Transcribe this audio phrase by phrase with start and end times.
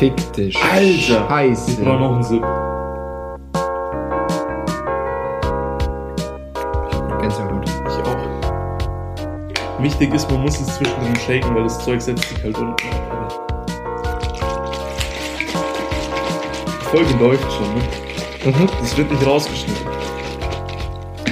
[0.00, 1.28] Oh, Fickte Alter.
[1.28, 1.72] Scheiße.
[1.72, 2.42] ich brauche noch einen Sip.
[7.20, 7.68] Gänsehaut.
[7.68, 9.82] Ich auch.
[9.82, 12.76] Wichtig ist, man muss es zwischendrin shaken, weil das Zeug setzt sich halt unten.
[16.80, 17.82] Die Folge läuft schon, ne?
[18.46, 18.68] Mhm.
[18.80, 19.86] Das wird nicht rausgeschnitten.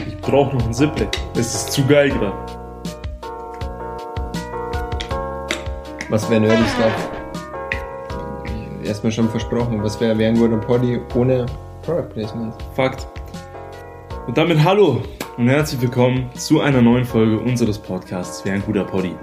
[0.09, 1.09] Ich brauche noch einen Sip, ey.
[1.37, 2.37] Es ist zu geil gerade.
[6.11, 7.18] Was wäre Nerdy Stuff?
[8.89, 11.45] Erstmal schon versprochen, was wäre wär ein guter Poddy ohne
[11.83, 12.55] Product Placement?
[12.75, 13.07] Fakt.
[14.27, 15.03] Und damit hallo
[15.37, 19.15] und herzlich willkommen zu einer neuen Folge unseres Podcasts Wer ein guter Poddy.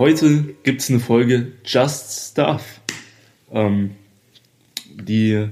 [0.00, 2.80] Heute gibt es eine Folge Just Stuff.
[3.52, 3.92] Ähm,
[4.92, 5.50] die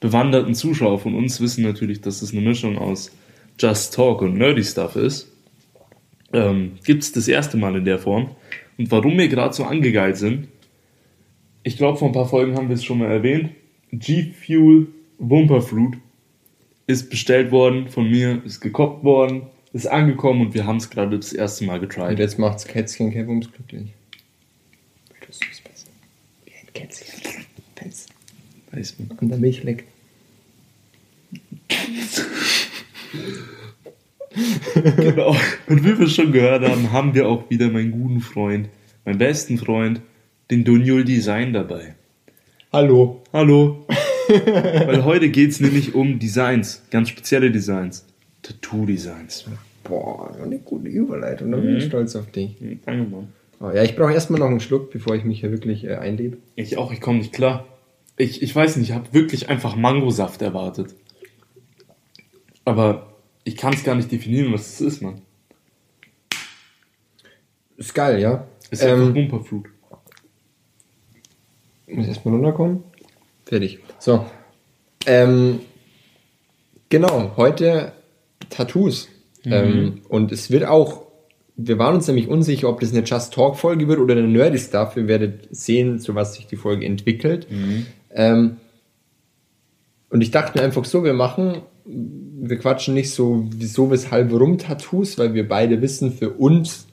[0.00, 3.10] bewanderten Zuschauer von uns wissen natürlich, dass es eine Mischung aus
[3.58, 5.32] Just Talk und Nerdy Stuff ist.
[6.34, 8.36] Ähm, gibt es das erste Mal in der Form.
[8.76, 10.48] Und warum wir gerade so angegeilt sind,
[11.62, 13.50] ich glaube, vor ein paar Folgen haben wir es schon mal erwähnt.
[13.92, 15.98] G-Fuel Wumperfruit
[16.86, 21.16] ist bestellt worden von mir, ist gekoppt worden, ist angekommen und wir haben es gerade
[21.18, 22.18] das erste Mal Und getried.
[22.18, 23.92] jetzt macht's Kätzchen Kevums glücklich.
[25.26, 25.88] Das ist besser.
[26.44, 27.20] Wie ein Kätzchen.
[27.76, 28.06] Wenn's
[28.72, 29.18] Weiß man.
[29.18, 29.84] an der Milch leckt.
[34.96, 35.34] Genau.
[35.68, 38.68] Und wie wir schon gehört haben, haben wir auch wieder meinen guten Freund,
[39.04, 40.00] meinen besten Freund,
[40.50, 41.94] den Dunjul Design dabei.
[42.72, 43.22] Hallo.
[43.32, 43.86] Hallo.
[44.28, 48.06] Weil heute geht es nämlich um Designs, ganz spezielle Designs.
[48.42, 49.44] Tattoo-Designs.
[49.84, 51.52] Boah, eine gute Überleitung.
[51.52, 52.56] Da bin ich stolz auf dich.
[52.84, 53.28] Danke, Mann.
[53.60, 56.38] Oh, ja, ich brauche erstmal noch einen Schluck, bevor ich mich hier wirklich äh, einlebe.
[56.54, 57.66] Ich auch, ich komme nicht klar.
[58.16, 60.94] Ich, ich weiß nicht, ich habe wirklich einfach Mangosaft erwartet.
[62.64, 63.14] Aber
[63.44, 65.20] ich kann es gar nicht definieren, was es ist, Mann.
[67.76, 68.46] Ist geil, ja?
[68.70, 69.66] Ist einfach ähm, Bumperflut.
[71.92, 72.84] Muss erstmal runterkommen.
[73.44, 73.80] Fertig.
[73.98, 74.26] So.
[75.06, 75.60] Ähm,
[76.88, 77.92] genau, heute
[78.48, 79.08] Tattoos.
[79.44, 81.06] Ähm, und es wird auch,
[81.56, 84.96] wir waren uns nämlich unsicher, ob das eine Just Talk-Folge wird oder eine Nerdy Stuff.
[84.96, 87.46] Wir werdet sehen, zu was sich die Folge entwickelt.
[88.12, 88.56] Ähm,
[90.10, 94.58] und ich dachte mir einfach so, wir machen, wir quatschen nicht so, wieso, weshalb, warum
[94.58, 96.86] Tattoos, weil wir beide wissen, für uns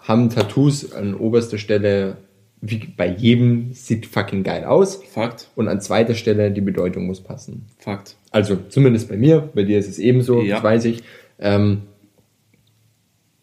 [0.00, 2.18] haben Tattoos an oberster Stelle,
[2.60, 4.96] wie bei jedem, sieht fucking geil aus.
[5.12, 5.48] Fakt.
[5.56, 7.66] Und an zweiter Stelle, die Bedeutung muss passen.
[7.78, 8.16] Fakt.
[8.30, 10.56] Also zumindest bei mir, bei dir ist es ebenso, Ja.
[10.56, 11.02] das weiß ich.
[11.38, 11.82] Ähm,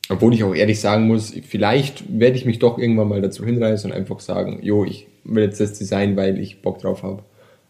[0.09, 3.89] obwohl ich auch ehrlich sagen muss, vielleicht werde ich mich doch irgendwann mal dazu hinreißen
[3.91, 7.23] und einfach sagen, jo, ich will jetzt das Design, weil ich Bock drauf habe.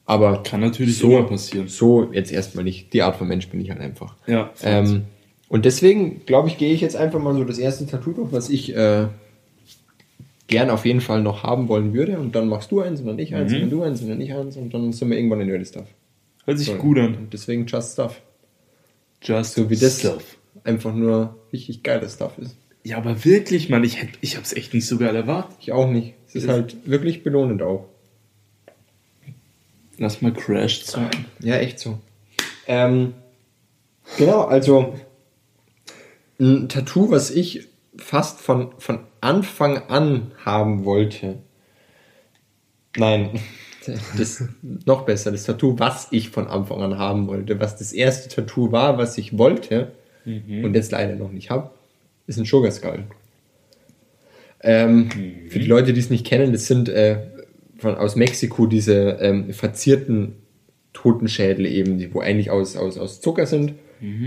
[0.06, 1.68] Aber Kann natürlich so, immer passieren.
[1.68, 2.92] so jetzt erstmal nicht.
[2.94, 4.16] Die Art von Mensch bin ich halt einfach.
[4.28, 4.50] Ja.
[4.64, 5.04] Ähm,
[5.48, 8.50] und deswegen, glaube ich, gehe ich jetzt einfach mal so das erste Tattoo durch, was
[8.50, 9.06] ich äh,
[10.54, 12.18] gern auf jeden Fall noch haben wollen würde.
[12.20, 13.56] Und dann machst du eins und dann ich eins Mhm.
[13.58, 15.66] und dann du eins und dann ich eins und dann sind wir irgendwann in Early
[15.66, 15.88] Stuff.
[16.46, 17.16] Hört sich So, gut an.
[17.16, 18.22] Und deswegen Just Stuff.
[19.22, 20.38] Just So wie das Stuff.
[20.64, 22.56] einfach nur richtig geiles Stuff ist.
[22.84, 25.56] Ja, aber wirklich, Mann, ich, hätt, ich hab's echt nicht so geil erwartet.
[25.62, 26.14] Ich auch nicht.
[26.28, 27.86] Es ist Das- halt wirklich belohnend auch.
[29.98, 31.10] Lass mal Crash sein.
[31.40, 32.00] Ja, echt so.
[32.68, 33.14] Ähm,
[34.18, 34.96] genau, also
[36.40, 41.40] ein Tattoo, was ich fast von, von Anfang an haben wollte.
[42.98, 43.40] Nein,
[44.18, 45.32] das noch besser.
[45.32, 49.18] Das Tattoo, was ich von Anfang an haben wollte, was das erste Tattoo war, was
[49.18, 49.94] ich wollte
[50.26, 51.72] und jetzt leider noch nicht habe,
[52.28, 53.04] ist ein Sugar Skull.
[54.62, 55.10] Ähm,
[55.50, 57.18] Für die Leute, die es nicht kennen, das sind äh,
[57.78, 60.36] von, aus Mexiko diese ähm, verzierten
[60.94, 63.74] Totenschädel eben, die, wo eigentlich aus, aus, aus Zucker sind,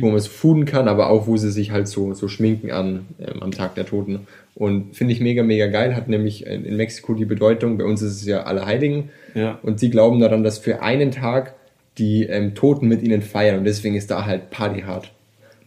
[0.01, 3.07] wo man es fooden kann, aber auch wo sie sich halt so, so schminken an,
[3.21, 4.21] ähm, am Tag der Toten.
[4.55, 8.13] Und finde ich mega, mega geil, hat nämlich in, Mexiko die Bedeutung, bei uns ist
[8.21, 9.11] es ja Allerheiligen.
[9.35, 9.59] Ja.
[9.63, 11.55] Und sie glauben daran, dass für einen Tag
[11.99, 15.13] die ähm, Toten mit ihnen feiern und deswegen ist da halt Party hard.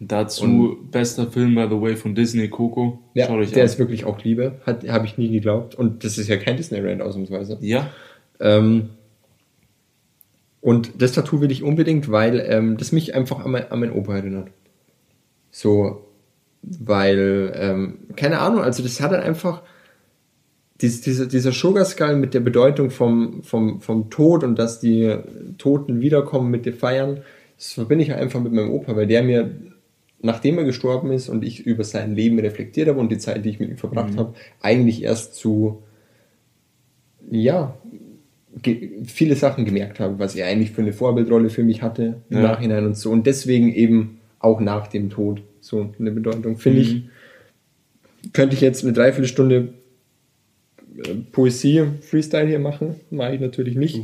[0.01, 2.99] Dazu bester Film, by the way, von Disney, Coco.
[3.15, 3.65] Ja, Schaut euch der an.
[3.65, 5.75] ist wirklich auch Liebe, habe ich nie geglaubt.
[5.75, 7.57] Und das ist ja kein Disneyland ausnahmsweise.
[7.61, 7.89] Ja,
[8.39, 8.89] Ähm,
[10.61, 13.93] und das Tattoo will ich unbedingt, weil ähm, das mich einfach an, mein, an meinen
[13.93, 14.49] Opa erinnert.
[15.51, 16.05] So,
[16.61, 19.63] weil, ähm, keine Ahnung, also das hat dann einfach
[20.81, 25.17] dies, dieser, dieser Sugar Skull mit der Bedeutung vom, vom, vom Tod und dass die
[25.57, 27.21] Toten wiederkommen mit dir feiern,
[27.57, 29.51] das verbinde ich halt einfach mit meinem Opa, weil der mir,
[30.21, 33.49] nachdem er gestorben ist und ich über sein Leben reflektiert habe und die Zeit, die
[33.49, 35.83] ich mit ihm verbracht habe, eigentlich erst zu,
[37.29, 37.77] ja,
[39.05, 42.43] viele Sachen gemerkt habe, was er eigentlich für eine Vorbildrolle für mich hatte im Ja.
[42.43, 43.11] Nachhinein und so.
[43.11, 46.57] Und deswegen eben auch nach dem Tod so eine Bedeutung.
[46.57, 47.03] Finde ich,
[48.33, 49.73] könnte ich jetzt eine Dreiviertelstunde
[50.97, 52.95] äh, Poesie, Freestyle hier machen.
[53.11, 54.01] Mache ich natürlich nicht.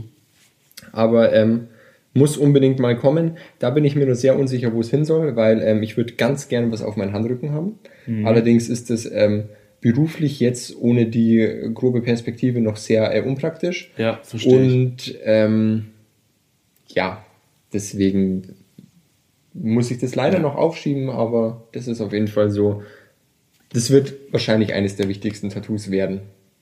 [0.91, 1.67] Aber ähm,
[2.13, 3.37] muss unbedingt mal kommen.
[3.59, 6.13] Da bin ich mir nur sehr unsicher, wo es hin soll, weil ähm, ich würde
[6.13, 7.79] ganz gerne was auf meinen Handrücken haben.
[8.07, 8.25] Mhm.
[8.25, 9.45] Allerdings ist es ähm,
[9.85, 13.91] beruflich jetzt ohne die grobe Perspektive noch sehr äh, unpraktisch.
[13.97, 14.73] Ja, verstehe ich.
[14.73, 15.85] Und ähm,
[16.87, 17.23] ja,
[17.71, 18.55] deswegen
[19.53, 20.41] muss ich das leider Ja.
[20.41, 22.81] noch aufschieben, aber das ist auf jeden Fall so.
[23.73, 26.21] Das wird wahrscheinlich eines der wichtigsten Tattoos werden.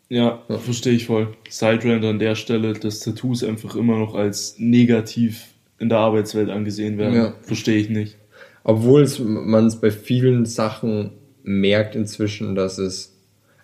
[0.09, 1.29] Ja, verstehe ich voll.
[1.47, 5.47] Sidetrend an der Stelle, dass Tattoos einfach immer noch als negativ
[5.79, 7.15] in der Arbeitswelt angesehen werden.
[7.15, 7.35] Ja.
[7.41, 8.17] Verstehe ich nicht.
[8.65, 11.11] Obwohl man es bei vielen Sachen
[11.43, 13.12] merkt inzwischen, dass es,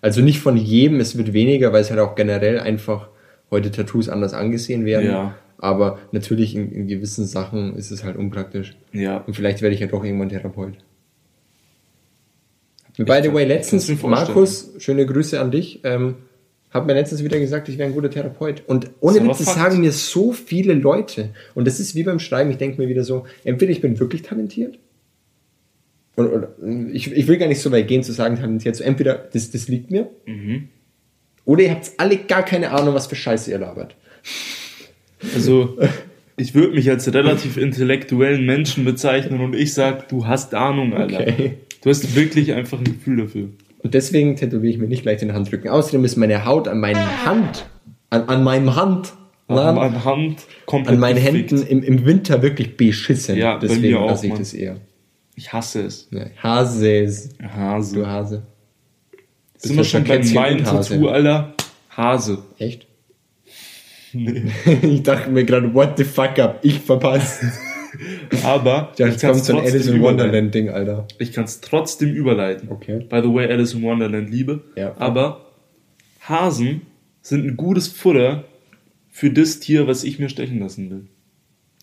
[0.02, 3.10] also nicht von jedem, es wird weniger, weil es halt auch generell einfach
[3.52, 5.10] heute Tattoos anders angesehen werden.
[5.10, 5.36] Ja.
[5.58, 8.78] Aber natürlich in, in gewissen Sachen ist es halt unpraktisch.
[8.94, 9.18] Ja.
[9.18, 10.76] Und vielleicht werde ich ja doch irgendwann Therapeut.
[12.98, 13.90] By the way, letztens.
[14.04, 16.16] Markus, schöne Grüße an dich, ähm,
[16.70, 18.64] hat mir letztens wieder gesagt, ich wäre ein guter Therapeut.
[18.68, 21.30] Und ohne Witz, das sagen mir so viele Leute.
[21.56, 24.22] Und das ist wie beim Schreiben, ich denke mir wieder so, entweder ich bin wirklich
[24.22, 24.78] talentiert,
[26.16, 26.56] oder, oder
[26.92, 29.68] ich, ich will gar nicht so weit gehen zu sagen talentiert, so entweder das, das
[29.68, 30.70] liegt mir, Mhm.
[31.46, 33.96] oder ihr habt alle gar keine Ahnung, was für Scheiße ihr labert.
[35.36, 35.78] Also,
[36.38, 41.22] ich würde mich als relativ intellektuellen Menschen bezeichnen und ich sag, du hast Ahnung, Alter.
[41.22, 41.54] Okay.
[41.82, 43.50] Du hast wirklich einfach ein Gefühl dafür.
[43.80, 45.70] Und deswegen tätowiere ich mir nicht gleich den Handrücken.
[45.70, 47.66] Außerdem ist meine Haut an meinen Hand,
[48.10, 49.14] an, an meinem Hand,
[49.48, 51.18] An Mann, meiner Hand an meinen.
[51.18, 53.38] Händen im, im Winter wirklich beschissen.
[53.38, 54.78] Ja, deswegen lasse ich das eher.
[55.40, 56.12] Ich hasse es.
[56.12, 57.96] Ne, Hase, Hase.
[57.96, 58.44] du Hase.
[59.56, 60.66] Sind wir schon bei meinem.
[60.66, 61.54] Tattoo, Alter?
[61.96, 62.44] Hase.
[62.58, 62.86] Echt?
[64.12, 64.52] Nee.
[64.82, 67.44] ich dachte mir gerade, what the fuck up, ich verpasst.
[68.44, 70.02] Aber Ja, ich kommt es so ein Alice in.
[70.02, 71.08] Wonderland Ding, Alter.
[71.20, 72.70] Ich kann es trotzdem überleiten.
[72.72, 73.06] Okay.
[73.08, 74.64] By the way, Alice in Wonderland liebe.
[74.76, 74.96] Ja.
[74.98, 75.52] Aber
[76.22, 76.82] Hasen
[77.22, 78.46] sind ein gutes Futter
[79.10, 81.08] für das Tier, was ich mir stechen lassen will.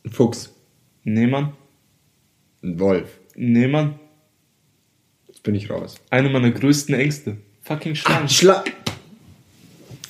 [0.04, 0.52] Ein Fuchs.
[1.04, 1.52] Nee, Mann.
[2.64, 3.20] Ein Wolf.
[3.36, 3.98] Nee, Mann.
[5.28, 5.96] Jetzt bin ich raus.
[6.10, 7.36] Eine meiner größten Ängste.
[7.62, 8.28] Fucking Schlangen.
[8.28, 8.64] Schla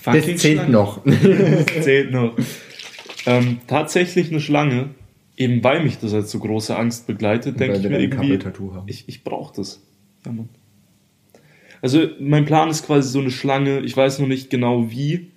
[0.04, 0.72] das Fucking zählt Schlangen.
[0.72, 1.04] noch.
[1.04, 2.36] Das zählt noch.
[3.26, 4.90] Ähm, tatsächlich eine Schlange,
[5.36, 8.38] eben weil mich das als so große Angst begleitet, denke ich mir irgendwie,
[8.86, 9.82] ich, ich brauche das.
[10.24, 10.48] Ja, Mann.
[11.82, 15.32] Also mein Plan ist quasi so eine Schlange, ich weiß noch nicht genau wie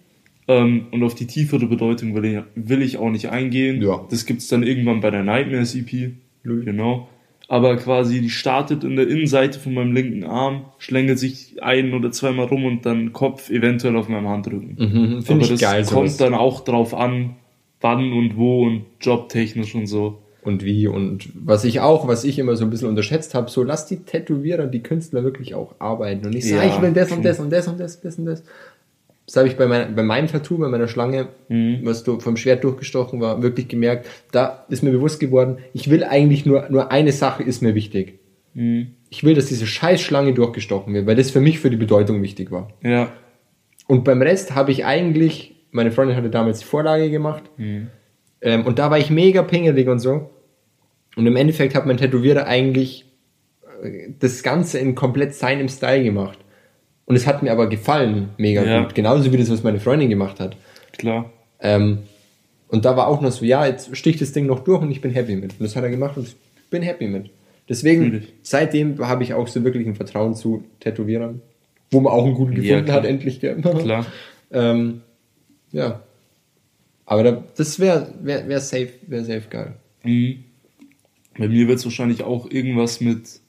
[0.48, 3.82] ähm, und auf die tiefere Bedeutung will ich, will ich auch nicht eingehen.
[3.82, 4.06] Ja.
[4.10, 6.12] Das gibt's dann irgendwann bei der Nightmares EP.
[6.44, 7.10] Genau.
[7.52, 12.12] Aber quasi, die startet in der Innenseite von meinem linken Arm, schlängelt sich ein oder
[12.12, 14.76] zweimal rum und dann Kopf eventuell auf meinem Handrücken.
[14.78, 15.84] Mhm, Aber Finde ich das geil.
[15.86, 16.18] kommt sowas.
[16.18, 17.38] dann auch drauf an,
[17.82, 20.20] wann und wo und jobtechnisch und so.
[20.44, 23.64] und wie und was ich auch, was ich immer so ein bisschen unterschätzt habe, so
[23.64, 27.12] lass die Tätowierer, die Künstler wirklich auch arbeiten und nicht sagen, Ja, ich will das
[27.12, 28.44] und das und das und das, das und das.
[29.30, 31.82] Das habe ich bei, mein, bei meinem Tattoo, bei meiner Schlange, Mhm.
[31.84, 36.04] was du vom Schwert durchgestochen war, wirklich gemerkt, da ist mir bewusst geworden, ich will
[36.04, 38.18] eigentlich nur, nur eine Sache ist mir wichtig.
[38.56, 38.88] Mhm.
[39.12, 42.24] Ich will, dass diese scheiß Schlange durchgestochen wird, weil das für mich für die Bedeutung
[42.24, 42.70] wichtig war.
[42.82, 43.12] Ja.
[43.86, 47.44] Und beim Rest habe ich eigentlich, meine Freundin hatte damals die Vorlage gemacht,
[48.42, 50.32] ähm, und da war ich mega pingelig und so.
[51.16, 53.06] Und im Endeffekt hat mein Tätowierer eigentlich
[53.84, 56.40] äh, das Ganze in komplett seinem Style gemacht.
[57.10, 58.84] Und es hat mir aber gefallen, mega Ja.
[58.84, 58.96] gut.
[58.96, 60.56] Genauso wie das, was meine Freundin gemacht hat.
[60.98, 61.32] Klar.
[61.60, 62.00] Ähm,
[62.70, 65.02] und da war auch noch so, ja, jetzt sticht das Ding noch durch und ich
[65.02, 65.54] bin happy mit.
[65.54, 66.36] Und das hat er gemacht und ich
[66.70, 67.32] bin happy mit.
[67.68, 68.34] Deswegen, Natürlich.
[68.44, 71.42] seitdem habe ich auch so wirklich ein Vertrauen zu Tätowierern.
[71.92, 72.98] Wo man auch einen guten Ja, gefunden klar.
[72.98, 73.40] hat, endlich.
[73.82, 74.06] Klar.
[74.52, 75.02] ähm,
[75.72, 76.02] ja.
[77.08, 79.74] Aber da, das wäre wär, wär safe, wäre safe geil.
[80.04, 80.44] Mhm.
[81.40, 83.40] Bei mir wird es wahrscheinlich auch irgendwas mit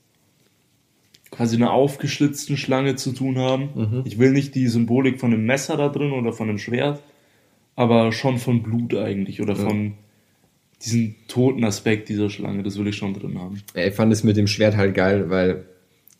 [1.30, 3.68] quasi einer aufgeschlitzten Schlange zu tun haben.
[3.75, 4.02] Mhm.
[4.04, 7.02] Ich will nicht die Symbolik von einem Messer da drin oder von einem Schwert,
[7.76, 9.92] aber schon von Blut eigentlich oder von
[10.84, 13.62] diesem toten Aspekt dieser Schlange, das will ich schon drin haben.
[13.76, 15.64] Ja, Ich fand es mit dem Schwert halt geil, weil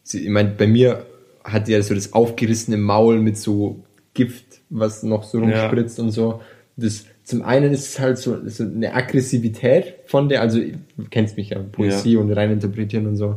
[0.03, 1.07] sie, ich meine, bei mir
[1.45, 3.83] hat ja so das aufgerissene Maul mit so
[4.15, 5.45] Gift, was noch so Ja.
[5.45, 6.41] rumspritzt und so.
[6.77, 11.37] Das, zum einen ist es halt so, so eine Aggressivität von der, also du kennst
[11.37, 13.37] mich ja, Poesie und reininterpretieren und so.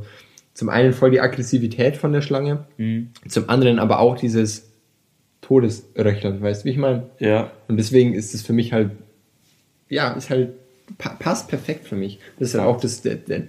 [0.53, 3.09] Zum einen voll die Aggressivität von der Schlange, Mhm.
[3.27, 4.69] zum anderen aber auch dieses
[5.41, 7.09] Todesröcheln, weißt du, wie ich meine?
[7.19, 8.91] Ja, Und deswegen ist es für mich halt,
[9.89, 10.51] ja, ist halt,
[10.97, 12.19] pa passt perfekt für mich.
[12.39, 13.43] Das ist halt auch das, der, der,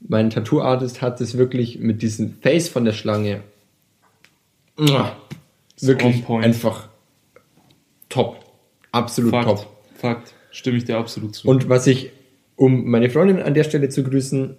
[0.00, 3.40] mein Tattoo-Artist hat das wirklich mit diesem Face von der Schlange,
[5.80, 6.88] wirklich einfach
[8.08, 8.36] top.
[8.92, 9.46] Absolut Fakt.
[9.46, 9.66] top.
[9.96, 10.34] Fakt.
[10.50, 11.48] Stimme ich dir absolut zu.
[11.48, 12.10] Und was ich,
[12.56, 14.56] um meine Freundin an der Stelle zu grüßen,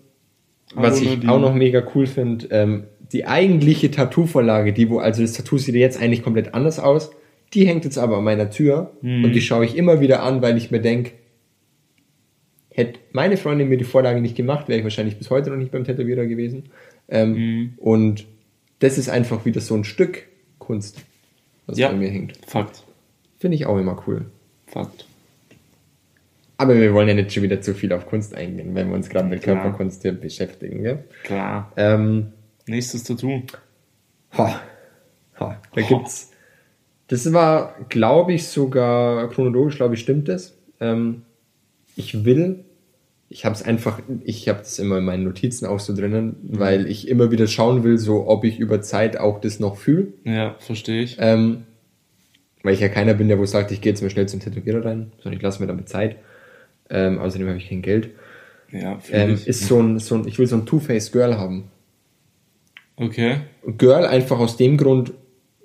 [0.75, 1.31] was Hallo, ich Nadine.
[1.31, 5.75] auch noch mega cool finde, ähm, die eigentliche Tattoo-Vorlage, die wo, also das Tattoo sieht
[5.75, 7.11] ja jetzt eigentlich komplett anders aus.
[7.53, 9.25] Die hängt jetzt aber an meiner Tür Mhm.
[9.25, 11.11] und die schaue ich immer wieder an, weil ich mir denke,
[12.69, 15.71] hätte meine Freundin mir die Vorlage nicht gemacht, wäre ich wahrscheinlich bis heute noch nicht
[15.71, 16.69] beim Tätowierer gewesen.
[17.09, 17.73] Ähm, Mhm.
[17.77, 18.25] Und
[18.79, 20.23] das ist einfach wieder so ein Stück
[20.57, 21.01] Kunst,
[21.67, 21.89] was Ja.
[21.89, 22.37] bei mir hängt.
[22.47, 22.83] Fakt.
[23.39, 24.25] Finde ich auch immer cool.
[24.67, 25.05] Fakt.
[26.61, 29.09] Aber wir wollen ja nicht schon wieder zu viel auf Kunst eingehen, wenn wir uns
[29.09, 29.55] gerade mit Klar.
[29.61, 30.83] Körperkunst hier beschäftigen.
[30.83, 31.03] Gell?
[31.23, 31.71] Klar.
[31.75, 32.27] Ähm,
[32.67, 33.41] Nächstes Tattoo.
[34.37, 34.61] ha,
[35.39, 35.87] ha, da Ha.
[35.87, 36.31] gibt's.
[37.07, 40.55] Das war, glaube ich, sogar chronologisch, glaube ich, stimmt das.
[40.79, 41.23] Ähm,
[41.95, 42.63] ich will,
[43.27, 46.85] ich habe es einfach, ich habe das immer in meinen Notizen auch so drinnen, weil
[46.87, 50.09] ich immer wieder schauen will, so ob ich über Zeit auch das noch fühle.
[50.25, 51.17] Ja, verstehe ich.
[51.19, 51.63] Ähm,
[52.63, 54.85] weil ich ja keiner bin, der wo sagt, ich gehe jetzt mal schnell zum Tätowierer
[54.85, 56.17] rein, sondern ich lasse mir damit Zeit.
[56.91, 58.09] Ähm, außerdem habe ich kein Geld.
[58.71, 59.47] Ja, Ähm, ich.
[59.47, 61.65] ist so ein, so ein, ich will so ein Two-Face Girl haben.
[62.95, 63.37] Okay.
[63.77, 65.13] Girl einfach aus dem Grund,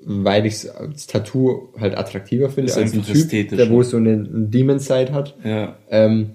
[0.05, 3.85] weil ich das Tattoo halt attraktiver finde Ist als ein Typ, der wo ne?
[3.85, 5.37] so eine, Demon-Side hat.
[5.45, 5.77] Ja.
[5.91, 6.31] Ähm,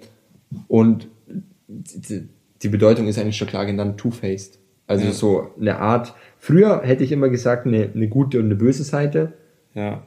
[0.68, 1.08] und
[1.68, 2.28] die,
[2.62, 4.60] die Bedeutung ist eigentlich schon klar genannt, Two-Faced.
[4.88, 5.12] Also Ja.
[5.14, 9.34] so eine Art, früher hätte ich immer gesagt, eine, eine gute und eine böse Seite.
[9.74, 10.04] Ja.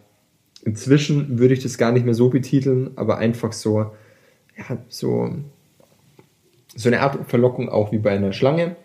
[0.64, 3.90] Inzwischen würde ich das gar nicht mehr so betiteln, aber einfach so,
[4.56, 5.34] ja, so,
[6.74, 8.76] so eine Art Verlockung auch wie bei einer Schlange.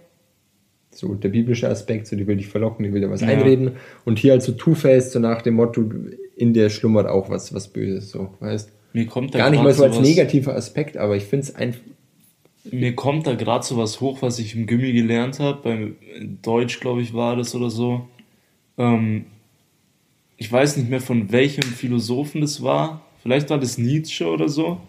[0.91, 3.27] So der biblische Aspekt, so die will dich verlocken, die will dir was Ja.
[3.27, 3.73] einreden.
[4.05, 5.89] Und hier halt so Two-Faced, so nach dem Motto,
[6.35, 9.73] in dir schlummert auch was, was Böses, so, weißt Mir kommt da Gar nicht mal
[9.73, 11.81] so als negativer Aspekt, aber ich finde es einfach,
[12.71, 15.59] Mir kommt da gerade so was hoch, was ich im Gimmi gelernt habe.
[15.61, 15.95] Beim
[16.41, 18.07] Deutsch, glaube ich, war das oder so.
[18.77, 19.25] Ähm,
[20.37, 23.01] ich weiß nicht mehr, von welchem Philosophen das war.
[23.21, 24.79] Vielleicht war das Nietzsche oder so,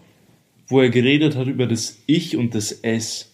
[0.71, 3.27] wo er geredet hat über das Ich und das Es,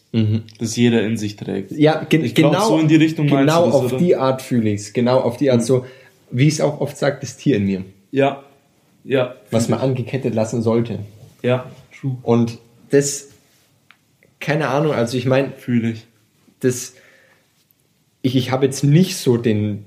[0.59, 1.71] das jeder in sich trägt.
[1.71, 3.97] Ja, ge Ich glaub, genau, so in die Richtung genau das, auf oder?
[3.97, 4.93] Die Art fühle ich es.
[4.93, 5.85] Genau auf die Art so,
[6.31, 8.43] wie ich es auch oft sage, das Tier in mir, Ja,
[9.03, 9.35] ja.
[9.51, 10.99] was man angekettet lassen sollte.
[11.43, 12.17] Ja, true.
[12.23, 12.57] Und
[12.89, 13.29] das,
[14.39, 16.07] keine Ahnung, also ich meine, Fühle ich.
[16.61, 16.95] das,
[18.23, 19.85] ich, ich habe jetzt nicht so den,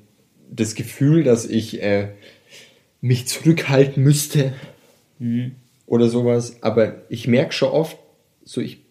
[0.50, 2.09] das Gefühl, dass ich äh,
[3.00, 4.52] mich zurückhalten müsste
[5.23, 5.52] Mhm.
[5.90, 7.99] Oder sowas, aber ich merke schon oft,
[8.44, 8.87] so ich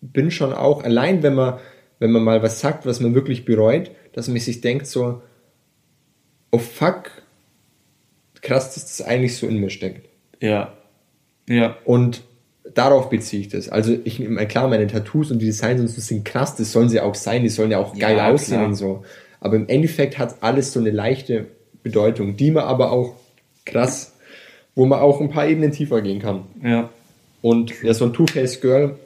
[0.00, 1.60] bin schon auch, allein wenn man,
[2.00, 5.22] wenn man mal was sagt, was man wirklich bereut, dass man sich denkt so,
[6.50, 7.10] oh fuck,
[8.42, 10.08] krass, dass das eigentlich so in mir steckt.
[10.42, 10.76] Ja.
[11.48, 11.76] Ja.
[11.84, 12.22] Und
[12.74, 13.68] darauf beziehe ich das.
[13.68, 16.88] Also ich meine, klar, meine Tattoos und die Designs und so sind krass, das sollen
[16.88, 18.66] sie auch sein, die sollen ja auch Ja, geil aussehen klar.
[18.66, 19.04] und so.
[19.38, 21.46] Aber im Endeffekt hat alles so eine leichte
[21.84, 23.14] Bedeutung, die man aber auch
[23.64, 24.15] krass,
[24.76, 26.42] wo man auch ein paar Ebenen tiefer gehen kann.
[26.62, 26.90] Ja.
[27.42, 28.96] Und ja, so ein Two-Face Girl,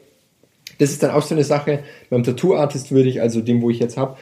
[0.79, 3.79] das ist dann auch so eine Sache, beim Tattoo-Artist würde ich, also dem, wo ich
[3.79, 4.17] jetzt habe,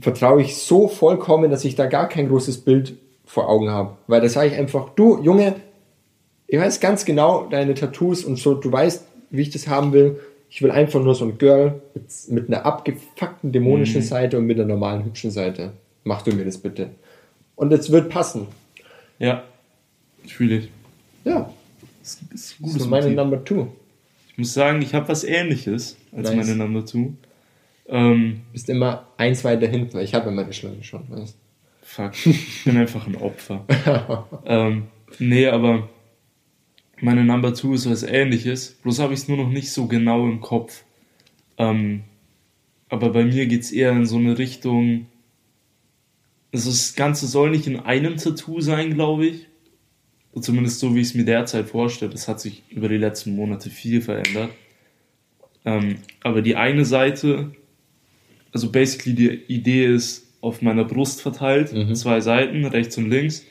[0.00, 2.94] vertraue ich so vollkommen, dass ich da gar kein großes Bild
[3.24, 3.96] vor Augen habe.
[4.06, 5.56] Weil da sage ich einfach, du, Junge,
[6.46, 10.20] ich weiß ganz genau deine Tattoos und so, du weißt, wie ich das haben will.
[10.50, 14.58] Ich will einfach nur so ein Girl mit, mit einer abgefuckten dämonischen Seite und mit
[14.58, 15.72] einer normalen hübschen Seite.
[16.04, 16.90] Mach du mir das bitte.
[17.56, 18.46] Und es wird passen.
[19.18, 19.42] Ja.
[20.26, 20.68] Fühle ich.
[21.24, 21.52] Ja,
[22.00, 23.16] Das ist ein das ist meine Motiv.
[23.16, 23.68] Number Two.
[24.30, 26.36] Ich muss sagen, ich habe was ähnliches als Nice.
[26.46, 27.14] meine Number Two.
[27.86, 31.04] Ähm, Bist immer eins weiter hinten, weil ich habe ja meine Schlange schon.
[31.08, 31.36] Weißt?
[31.82, 33.64] fuck, ich bin einfach ein Opfer.
[34.46, 34.84] ähm,
[35.18, 35.88] nee, aber
[37.00, 38.72] meine Number Two ist was ähnliches.
[38.82, 40.84] Bloß habe ich es nur noch nicht so genau im Kopf.
[41.58, 42.02] Ähm,
[42.88, 45.06] aber bei mir geht es eher in so eine Richtung.
[46.52, 49.46] Also das Ganze soll nicht in einem Tattoo sein, glaube ich.
[50.40, 52.10] Zumindest so, wie ich es mir derzeit vorstelle.
[52.10, 54.50] Das hat sich über die letzten Monate viel verändert.
[55.64, 57.52] Ähm, aber die eine Seite,
[58.52, 63.44] also basically die Idee ist auf meiner Brust verteilt, zwei Seiten, rechts und links.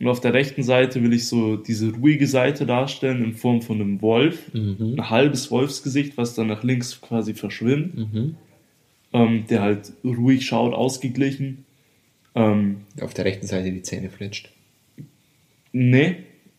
[0.00, 3.80] Und auf der rechten Seite will ich so diese ruhige Seite darstellen in Form von
[3.80, 7.96] einem Wolf, ein halbes Wolfsgesicht, was dann nach links quasi verschwimmt,
[9.12, 11.64] ähm, der halt ruhig schaut, ausgeglichen.
[12.36, 14.50] Ähm, Auf der rechten Seite die Zähne flitscht.
[15.78, 16.16] Nee,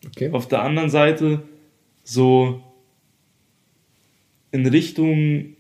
[0.08, 0.30] Okay.
[0.32, 1.42] auf der anderen Seite
[2.06, 2.62] so
[4.52, 5.56] in Richtung,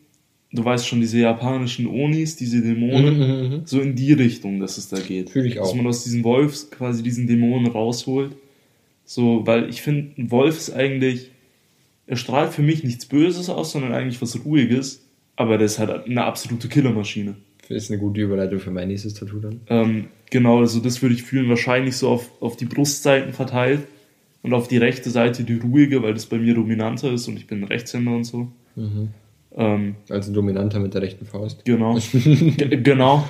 [0.51, 4.77] du weißt schon, diese japanischen Onis, diese Dämonen, Mhm, mhm, so in die Richtung, dass
[4.77, 5.29] es da geht.
[5.31, 5.75] Fühl ich Dass auch.
[5.75, 8.35] man aus diesem Wolf quasi diesen Dämonen rausholt.
[9.05, 11.31] So, weil ich finde, ein Wolf ist eigentlich,
[12.07, 16.05] er strahlt für mich nichts Böses aus, sondern eigentlich was Ruhiges, aber der ist halt
[16.05, 17.35] eine absolute Killermaschine.
[17.67, 19.61] Ist eine gute Überleitung für mein nächstes Tattoo dann.
[19.69, 23.81] Ähm, genau, also das würde ich fühlen, wahrscheinlich so auf, auf die Brustseiten verteilt
[24.41, 27.47] und auf die rechte Seite die ruhige, weil das bei mir dominanter ist und ich
[27.47, 28.51] bin Rechtshänder und so.
[29.55, 31.65] Ähm, Also dominanter mit der rechten Faust.
[31.65, 31.97] genau.
[32.83, 33.27] Genau.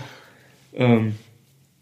[0.73, 1.13] Ähm,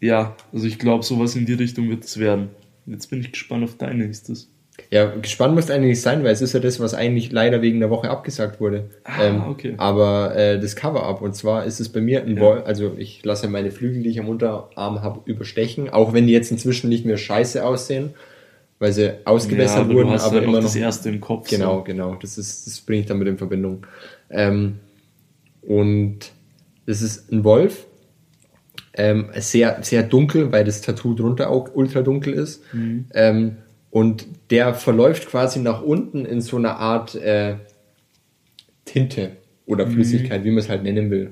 [0.00, 2.48] ja, also ich glaube, sowas in die Richtung wird es werden.
[2.86, 4.48] Jetzt bin ich gespannt auf dein nächstes.
[4.90, 7.90] Ja, gespannt muss eigentlich sein, weil es ist ja das, was eigentlich leider wegen der
[7.90, 8.88] Woche abgesagt wurde.
[9.04, 9.74] Ah, ähm, okay.
[9.76, 12.42] Aber äh, das Cover-Up, und zwar ist es bei mir ein Ja.
[12.42, 16.32] Wolf, also ich lasse meine Flügel, die ich am Unterarm habe, überstechen, auch wenn die
[16.32, 18.14] jetzt inzwischen nicht mehr scheiße aussehen,
[18.78, 20.62] weil sie ausgebessert aber wurden, aber immer noch.
[20.62, 21.50] das erste im Kopf.
[21.50, 21.84] Genau, So.
[21.84, 22.14] genau.
[22.14, 23.86] Das ist, das bringe ich damit in Verbindung.
[24.30, 24.76] Ähm,
[25.62, 26.18] und
[26.86, 27.84] es ist ein Wolf,
[28.94, 32.62] ähm, sehr, sehr dunkel, weil das Tattoo drunter auch ultra dunkel ist.
[33.12, 33.56] Ähm,
[33.90, 37.54] und der verläuft quasi nach unten in so einer Art äh,
[38.84, 39.32] Tinte
[39.66, 41.30] oder Flüssigkeit, wie man es halt nennen will.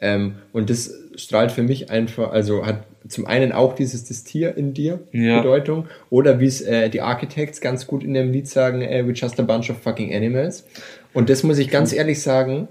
[0.00, 4.56] Ähm, und das strahlt für mich einfach, also hat zum einen auch dieses das Tier
[4.56, 5.38] in dir Ja.
[5.40, 9.12] Bedeutung oder wie es äh, die Architects ganz gut in dem Lied sagen, äh, we're
[9.14, 10.66] just a bunch of fucking animals.
[11.12, 12.68] Und das muss ich ganz ehrlich sagen,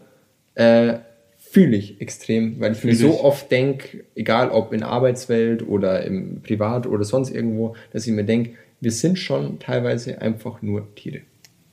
[0.55, 0.95] äh,
[1.37, 6.03] fühle ich extrem, weil ich mir so oft denke, egal ob in der Arbeitswelt oder
[6.03, 10.93] im Privat oder sonst irgendwo, dass ich mir denke, wir sind schon teilweise einfach nur
[10.95, 11.21] Tiere.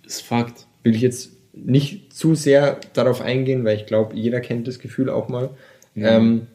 [0.07, 0.67] Ist Fakt.
[0.83, 5.11] Will ich jetzt nicht zu sehr darauf eingehen, weil ich glaube, jeder kennt das Gefühl
[5.11, 5.50] auch mal.
[5.97, 6.47] Ähm,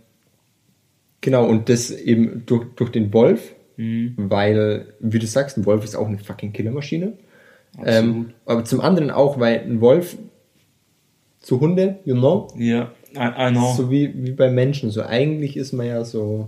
[1.22, 4.14] genau, und das eben durch, durch den Wolf, Mhm.
[4.18, 7.12] weil, wie du sagst, ein Wolf ist auch eine fucking Killermaschine.
[7.84, 10.18] Ähm, aber zum anderen auch, weil ein Wolf
[11.42, 13.74] zu Hunde, you know, Ja, I, I know.
[13.76, 14.92] so wie, wie bei Menschen.
[14.92, 16.48] So eigentlich ist man ja so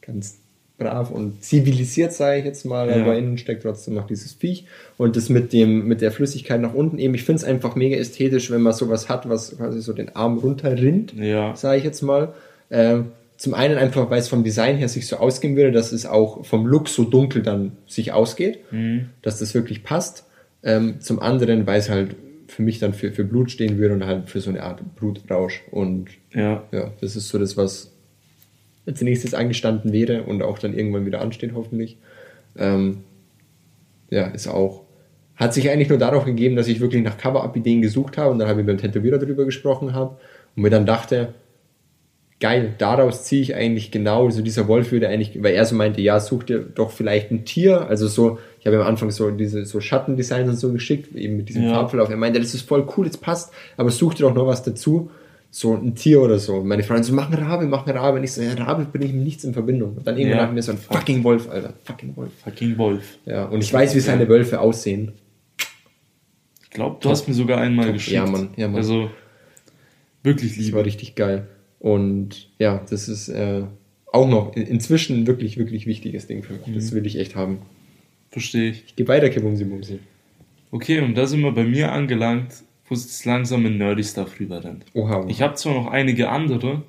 [0.00, 0.40] ganz
[0.80, 2.96] brav und zivilisiert, sage ich jetzt mal, Ja.
[3.02, 4.64] aber innen steckt trotzdem noch dieses Viech.
[4.96, 7.96] Und das mit dem, mit der Flüssigkeit nach unten eben, ich finde es einfach mega
[7.96, 11.54] ästhetisch, wenn man sowas hat, was quasi so den Arm runterrinnt, Ja.
[11.54, 12.32] sage ich jetzt mal.
[12.72, 16.04] Ähm, zum einen einfach, weil es vom Design her sich so ausgehen würde, dass es
[16.04, 18.58] auch vom Look so dunkel dann sich ausgeht,
[19.22, 20.24] dass das wirklich passt.
[20.62, 22.16] Ähm, zum anderen, weil es halt
[22.48, 25.62] für mich dann für, für Blut stehen würde und halt für so eine Art Blutrausch.
[25.70, 26.64] Und Ja.
[26.70, 27.92] ja, das ist so das, was
[28.86, 31.98] als nächstes angestanden wäre und auch dann irgendwann wieder ansteht, hoffentlich.
[32.58, 32.98] Ähm,
[34.10, 34.82] ja, ist auch.
[35.36, 38.48] Hat sich eigentlich nur darauf gegeben, dass ich wirklich nach Cover-Up-Ideen gesucht habe und dann
[38.48, 40.18] habe ich mit dem Tätowierer darüber gesprochen habe
[40.56, 41.34] und mir dann dachte,
[42.40, 46.00] geil, daraus ziehe ich eigentlich genau, so dieser Wolf würde eigentlich, weil er so meinte,
[46.00, 49.66] ja, such dir doch vielleicht ein Tier, also so, ich habe am Anfang so diese
[49.66, 51.74] so Schattendesigns und so geschickt, eben mit diesem Ja.
[51.74, 52.08] Farbverlauf.
[52.08, 55.10] Er meinte, das ist voll cool, das passt, aber such dir doch noch was dazu,
[55.52, 56.62] so ein Tier oder so.
[56.62, 58.18] Meine Freunde so, mach einen Rabe, mach einen Rabe.
[58.18, 59.96] Und ich so, ja, Rabe bringe ich mit nichts in Verbindung.
[59.96, 60.46] Und dann irgendwann Ja.
[60.46, 62.30] ich mir so ein fucking Wolf, Alter, fucking Wolf.
[62.44, 63.18] Fucking Wolf.
[63.26, 65.12] Ja, und ich weiß, wie seine Wölfe aussehen.
[66.62, 68.14] Ich glaube, du hast mir sogar einmal geschickt.
[68.14, 68.76] Ja, Mann, ja, Mann.
[68.76, 69.10] Also,
[70.22, 70.74] wirklich Das lieb.
[70.74, 71.48] war richtig geil.
[71.80, 73.62] Und ja, das ist äh,
[74.12, 76.66] auch noch in- inzwischen ein wirklich, wirklich wichtiges Ding für mich.
[76.68, 76.74] Mhm.
[76.74, 77.58] Das will ich echt haben.
[78.30, 78.84] Verstehe ich.
[78.86, 79.98] Ich geh weiter, Kibumsi Bumsi.
[80.70, 82.52] Okay, und da sind wir bei mir angelangt,
[82.90, 84.84] wo es jetzt langsam in Nerdy Stuff rüberrennt.
[84.94, 85.24] Oha.
[85.28, 86.82] Ich habe zwar noch einige andere,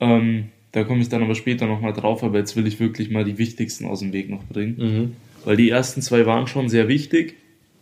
[0.00, 3.24] ähm, da komme ich dann aber später nochmal drauf, aber jetzt will ich wirklich mal
[3.24, 4.76] die wichtigsten aus dem Weg noch bringen.
[4.78, 5.16] Mhm.
[5.44, 7.36] Weil die ersten zwei waren schon sehr wichtig,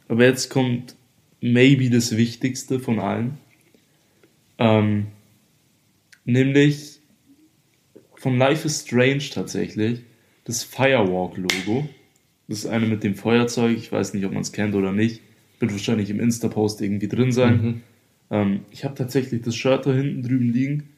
[0.09, 0.97] aber jetzt kommt
[1.40, 3.38] maybe das Wichtigste von allen.
[4.59, 5.07] Ähm,
[6.25, 6.99] nämlich
[8.16, 10.01] von Life is Strange tatsächlich,
[10.45, 11.88] das Firewalk-Logo.
[12.49, 15.23] Das ist eine mit dem Feuerzeug, ich weiß nicht, ob man es kennt oder nicht.
[15.61, 17.62] Wird wahrscheinlich im Insta-Post irgendwie drin sein.
[17.62, 17.83] Mhm.
[18.31, 20.88] Ähm, ich habe tatsächlich das Shirt da hinten drüben liegen,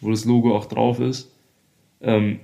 [0.00, 1.30] wo das Logo auch drauf ist.
[2.00, 2.40] Ähm,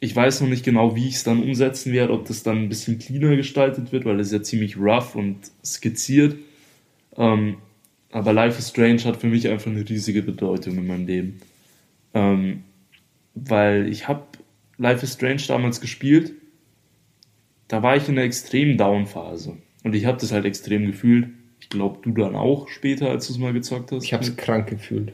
[0.00, 2.68] ich weiß noch nicht genau, wie ich es dann umsetzen werde, ob das dann ein
[2.68, 6.36] bisschen cleaner gestaltet wird, weil es ja ziemlich rough und skizziert.
[7.16, 7.56] Ähm,
[8.10, 11.40] aber Life is Strange hat für mich einfach eine riesige Bedeutung in meinem Leben.
[12.12, 12.64] Ähm,
[13.34, 14.24] weil ich habe
[14.78, 16.32] Life is Strange damals gespielt,
[17.68, 19.56] da war ich in einer extremen Down-Phase.
[19.84, 21.28] Und ich habe das halt extrem gefühlt.
[21.60, 24.02] Ich glaube, du dann auch später, als du es mal gezockt hast.
[24.02, 25.12] Ich hab's krank gefühlt.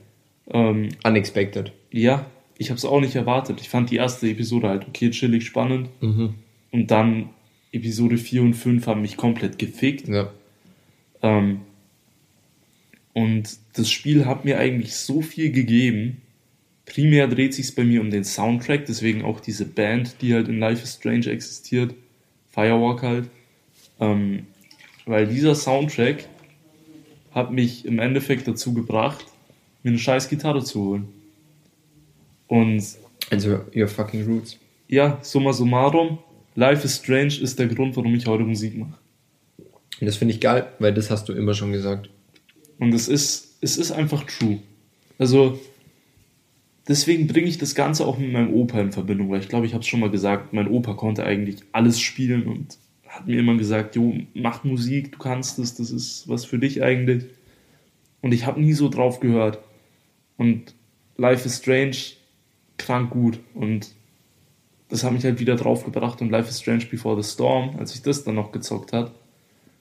[0.48, 1.72] Ähm, Unexpected.
[1.92, 3.60] ja, ich habe es auch nicht erwartet.
[3.60, 5.88] Ich fand die erste Episode halt okay, chillig, spannend.
[6.00, 6.34] Mhm.
[6.70, 7.30] Und dann
[7.72, 10.08] Episode 4 und 5 haben mich komplett gefickt.
[10.08, 10.30] Ja.
[11.22, 11.62] Ähm,
[13.12, 16.22] und das Spiel hat mir eigentlich so viel gegeben.
[16.86, 20.58] Primär dreht sich bei mir um den Soundtrack, deswegen auch diese Band, die halt in
[20.58, 21.94] Life is Strange existiert.
[22.50, 23.30] Firewalk halt.
[24.00, 24.46] Ähm,
[25.10, 26.28] weil dieser Soundtrack
[27.32, 29.26] hat mich im Endeffekt dazu gebracht,
[29.82, 31.08] mir eine scheiß Gitarre zu holen.
[32.46, 32.84] Und
[33.28, 34.56] Also, your fucking roots.
[34.86, 36.18] ja, summa summarum,
[36.54, 38.98] Life is Strange ist der Grund, warum ich heute Musik mache.
[40.00, 42.08] Und das finde ich geil, weil das hast du immer schon gesagt.
[42.78, 44.60] Und es ist, es ist einfach true.
[45.18, 45.58] Also,
[46.86, 49.74] deswegen bringe ich das Ganze auch mit meinem Opa in Verbindung, weil ich glaube, ich
[49.74, 52.78] habe es schon mal gesagt, mein Opa konnte eigentlich alles spielen und
[53.20, 56.82] hat mir immer gesagt, jo, mach Musik, du kannst es, das ist was für dich
[56.82, 57.24] eigentlich.
[58.22, 59.58] Und ich habe nie so drauf gehört.
[60.36, 60.74] Und
[61.16, 61.96] Life is Strange,
[62.78, 63.38] krank gut.
[63.54, 63.90] Und
[64.88, 67.94] das hat mich halt wieder drauf gebracht und Life is Strange Before the Storm, als
[67.94, 69.12] ich das dann noch gezockt hat,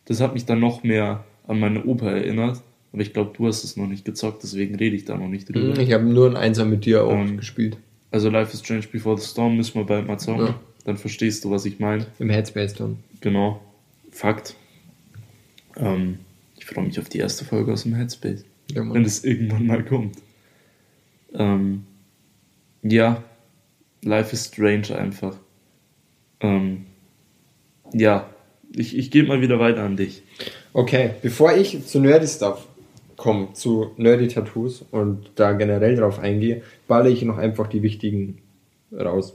[0.05, 2.61] das hat mich dann noch mehr an meine Oper erinnert.
[2.91, 5.49] Aber ich glaube, du hast es noch nicht gezockt, deswegen rede ich da noch nicht
[5.49, 5.79] drüber.
[5.79, 7.77] Ich habe nur ein Einser mit dir auch Ähm, gespielt.
[8.11, 10.47] Also Life is Strange Before the Storm müssen wir bald mal zocken.
[10.47, 10.59] Ja.
[10.85, 12.07] Dann verstehst du, was ich meine.
[12.19, 12.97] Im Headspace dann.
[13.21, 13.61] Genau.
[14.11, 14.55] Fakt.
[15.77, 16.19] Ähm,
[16.57, 18.45] ich freue mich auf die erste Folge aus dem Headspace.
[18.71, 20.17] Ja, wenn es irgendwann mal kommt.
[21.33, 21.85] Ähm,
[22.81, 23.23] ja,
[24.03, 25.35] Life is Strange einfach.
[26.39, 26.85] Ähm,
[27.93, 28.29] ja,
[28.75, 30.23] ich, ich gebe mal wieder weiter an dich.
[30.73, 32.67] Okay, bevor ich zu Nerdy Stuff
[33.17, 38.37] komme, zu Nerdy Tattoos und da generell drauf eingehe, balle ich noch einfach die wichtigen
[38.91, 39.33] raus.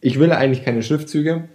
[0.00, 1.48] Ich will eigentlich keine Schriftzüge.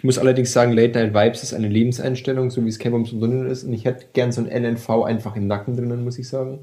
[0.00, 3.20] Ich muss allerdings sagen, Late Night Vibes ist eine Lebenseinstellung, so wie es K-Bombs und
[3.20, 3.64] Dunne ist.
[3.64, 6.60] Und ich hätte gern so ein LNV einfach im Nacken drinnen, muss ich sagen.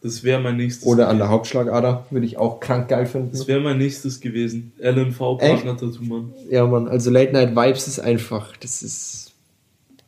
[0.00, 0.86] Das wäre mein nächstes.
[0.86, 3.32] Oder an der Hauptschlagader, würde ich auch krank geil finden.
[3.32, 4.72] Das wäre mein nächstes gewesen.
[4.78, 6.32] LNV Partner Tattoo Mann.
[6.48, 9.32] Ja, Mann, also Late Night Vibes ist einfach, das ist,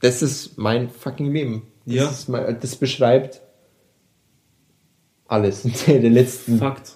[0.00, 1.62] das ist mein fucking Leben.
[1.84, 2.08] Das Ja.
[2.08, 3.42] Ist mein, das beschreibt
[5.28, 5.62] alles.
[5.86, 6.92] Der letzten Fakt.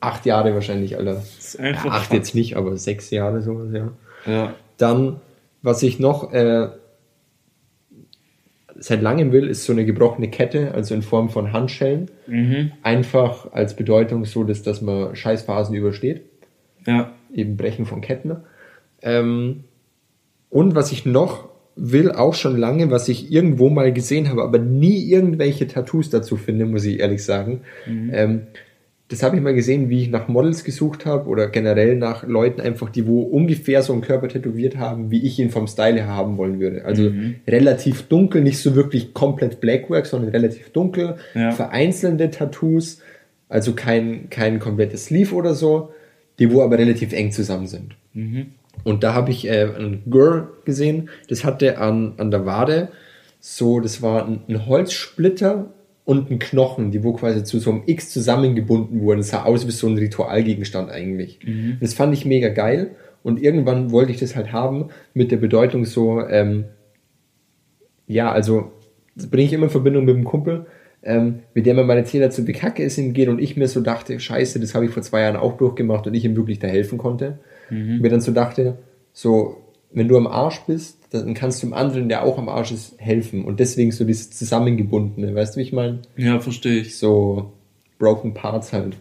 [0.00, 1.14] acht Jahre wahrscheinlich, Alter.
[1.14, 1.92] Das ist Ja, einfach.
[1.92, 2.12] acht Fakt.
[2.14, 3.92] jetzt nicht, aber sechs Jahre sowas, ja.
[4.26, 4.54] Ja.
[4.76, 5.20] Dann,
[5.62, 6.68] was ich noch äh,
[8.78, 12.10] seit langem will, ist so eine gebrochene Kette, also in Form von Handschellen.
[12.26, 12.72] Mhm.
[12.82, 16.22] Einfach als Bedeutung so, dass, dass man Scheißphasen übersteht.
[16.86, 17.12] Ja.
[17.34, 18.36] eben Brechen von Ketten.
[19.02, 19.64] Ähm,
[20.50, 24.58] und was ich noch will, auch schon lange, was ich irgendwo mal gesehen habe, aber
[24.58, 27.62] nie irgendwelche Tattoos dazu finde, muss ich ehrlich sagen.
[28.12, 28.46] Ähm,
[29.08, 32.60] das habe ich mal gesehen, wie ich nach Models gesucht habe oder generell nach Leuten
[32.60, 36.08] einfach, die wo ungefähr so einen Körper tätowiert haben, wie ich ihn vom Style her
[36.08, 36.84] haben wollen würde.
[36.84, 37.12] Also
[37.46, 41.52] relativ dunkel, nicht so wirklich komplett Blackwork, sondern relativ dunkel, Ja.
[41.52, 43.00] vereinzelte Tattoos,
[43.48, 45.90] also kein, kein komplettes Sleeve oder so,
[46.40, 47.94] die wo aber relativ eng zusammen sind.
[48.82, 52.88] Und da habe ich äh, ein Girl gesehen, das hatte an, an der Wade
[53.38, 55.72] so, das war ein, ein Holzsplitter
[56.06, 59.18] und ein Knochen, die wo quasi zu so einem X zusammengebunden wurden.
[59.18, 61.40] Das sah aus wie so ein Ritualgegenstand eigentlich.
[61.44, 62.92] Und Das fand ich mega geil.
[63.24, 66.66] Und irgendwann wollte ich das halt haben mit der Bedeutung so, ähm,
[68.06, 68.70] ja, also
[69.16, 70.66] das bringe ich immer in Verbindung mit dem Kumpel,
[71.02, 73.80] ähm, mit dem er meine Zähler zu bekacke ist ihm geht und ich mir so
[73.80, 76.68] dachte, scheiße, das habe ich vor zwei Jahren auch durchgemacht und ich ihm wirklich da
[76.68, 77.40] helfen konnte.
[78.00, 78.78] Mir dann so dachte,
[79.12, 79.56] so,
[79.92, 82.94] wenn du am Arsch bist, dann kannst du dem anderen, der auch am Arsch ist,
[82.98, 83.44] helfen.
[83.44, 86.00] Und deswegen so dieses Zusammengebundene, weißt du, wie ich meine?
[86.16, 86.98] Ja, verstehe ich.
[86.98, 87.52] So
[87.98, 88.96] Broken Parts halt.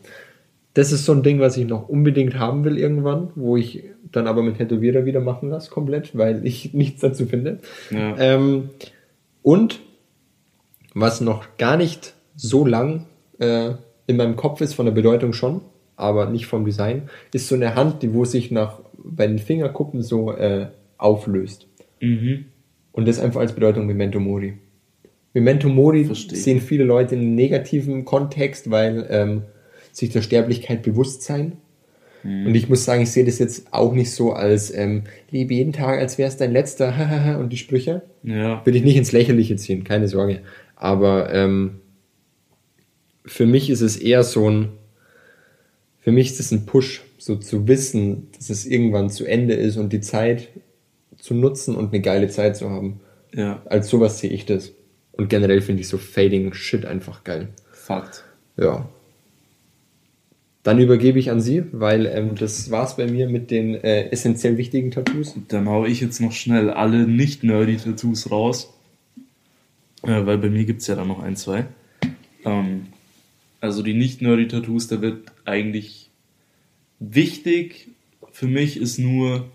[0.74, 4.28] Das ist so ein Ding, was ich noch unbedingt haben will irgendwann, wo ich dann
[4.28, 7.60] aber mit Tätowierer wieder machen lasse, komplett, weil ich nichts dazu finde.
[7.92, 8.18] Ja.
[8.18, 8.70] Ähm,
[9.42, 9.80] und
[10.94, 13.06] was noch gar nicht so lang
[13.40, 13.72] äh,
[14.08, 15.62] in meinem Kopf ist, von der Bedeutung schon,
[15.96, 20.02] aber nicht vom Design, ist so eine Hand, die wo sich nach bei den Fingerkuppen
[20.02, 21.68] so äh, auflöst.
[22.02, 22.46] Mhm.
[22.92, 24.54] Und das einfach als Bedeutung Memento Mori.
[25.34, 26.38] Memento Mori Verstehe.
[26.38, 29.42] sehen viele Leute in einem negativen Kontext, weil ähm,
[29.92, 31.58] sich der Sterblichkeit bewusst sein.
[32.26, 35.74] Und ich muss sagen, ich sehe das jetzt auch nicht so als ähm, lebe jeden
[35.74, 38.02] Tag, als wäre es dein letzter und die Sprüche.
[38.24, 38.66] Ja.
[38.66, 40.42] Will ich nicht ins Lächerliche ziehen, keine Sorge.
[40.76, 41.82] Aber ähm,
[43.28, 44.70] für mich ist es eher so ein,
[46.00, 49.78] für mich ist es ein Push, so zu wissen, dass es irgendwann zu Ende ist
[49.78, 50.50] und die Zeit
[51.26, 53.00] zu nutzen und eine geile Zeit zu haben.
[53.34, 53.60] Ja.
[53.66, 54.74] Als sowas sehe ich das.
[55.12, 57.50] Und generell finde ich so Fading Shit einfach geil.
[57.72, 58.24] Fakt.
[58.58, 58.88] Ja.
[60.62, 64.60] Dann übergebe ich an Sie, weil ähm, das war's bei mir mit den äh, essentiell
[64.60, 65.34] wichtigen Tattoos.
[65.48, 68.72] Dann hau ich jetzt noch schnell alle nicht-nerdy-Tattoos raus.
[70.04, 71.66] Äh, weil bei mir gibt es ja dann noch ein, zwei.
[72.44, 72.88] Ähm,
[73.62, 76.12] also die nicht-nerdy-Tattoos, da wird eigentlich
[77.00, 77.90] wichtig
[78.36, 79.50] für mich ist nur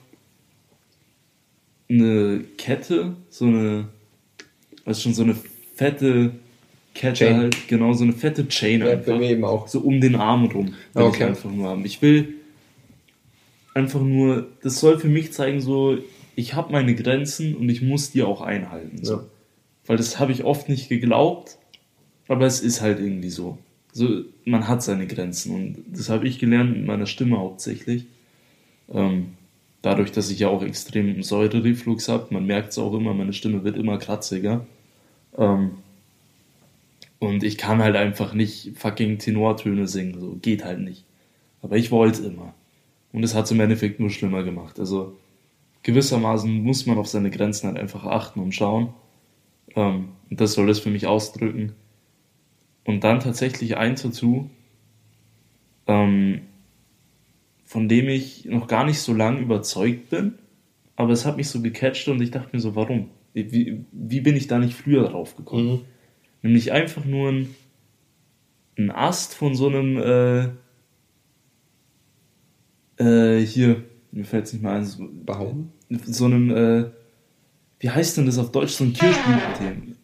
[1.91, 3.89] eine Kette, so eine,
[4.85, 5.37] also schon so eine
[5.75, 6.33] fette
[6.95, 7.37] Kette Chain.
[7.37, 9.19] halt, genau, so eine fette Chain Ja, bei einfach.
[9.19, 9.69] mir eben auch.
[9.69, 11.17] So um den Arm rum will Okay.
[11.19, 11.85] ich einfach nur haben.
[11.85, 12.35] Ich will
[13.75, 15.99] einfach nur, das soll für mich zeigen, so,
[16.37, 19.05] ich habe meine Grenzen und ich muss die auch einhalten.
[19.05, 19.15] So.
[19.15, 19.25] Ja.
[19.87, 21.59] Weil das habe ich oft nicht geglaubt,
[22.29, 23.59] aber es ist halt irgendwie so.
[23.93, 28.07] So, man hat seine Grenzen und das habe ich gelernt mit meiner Stimme hauptsächlich.
[28.93, 29.35] Ähm,
[29.83, 33.65] dadurch, dass ich ja auch extrem Säurereflux habe, man merkt es auch immer, meine Stimme
[33.65, 34.67] wird immer kratziger.
[35.37, 35.73] Ähm,
[37.19, 41.05] und ich kann halt einfach nicht fucking Tenortöne singen, so geht halt nicht.
[41.63, 42.55] Aber ich wollte immer.
[43.13, 44.79] Und es hat es im Endeffekt nur schlimmer gemacht.
[44.79, 45.17] Also
[45.83, 48.95] gewissermaßen muss man auf seine Grenzen halt einfach achten und schauen.
[49.75, 51.73] Ähm, und das soll das für mich ausdrücken.
[52.85, 54.49] Und dann tatsächlich ein Tattoo.
[55.87, 56.43] Ähm,
[57.71, 60.35] von dem ich noch gar nicht so lange überzeugt bin,
[60.97, 63.11] aber es hat mich so gecatcht und ich dachte mir so, warum?
[63.33, 65.75] Wie, wie bin ich da nicht früher drauf gekommen?
[65.75, 65.81] Mhm.
[66.43, 67.55] Nämlich einfach nur ein,
[68.77, 69.99] ein Ast von so einem,
[72.99, 75.71] äh, äh, hier, mir fällt es nicht mal ein, so, Baum?
[76.07, 76.91] so einem, äh,
[77.79, 78.95] wie heißt denn das auf Deutsch, so ein.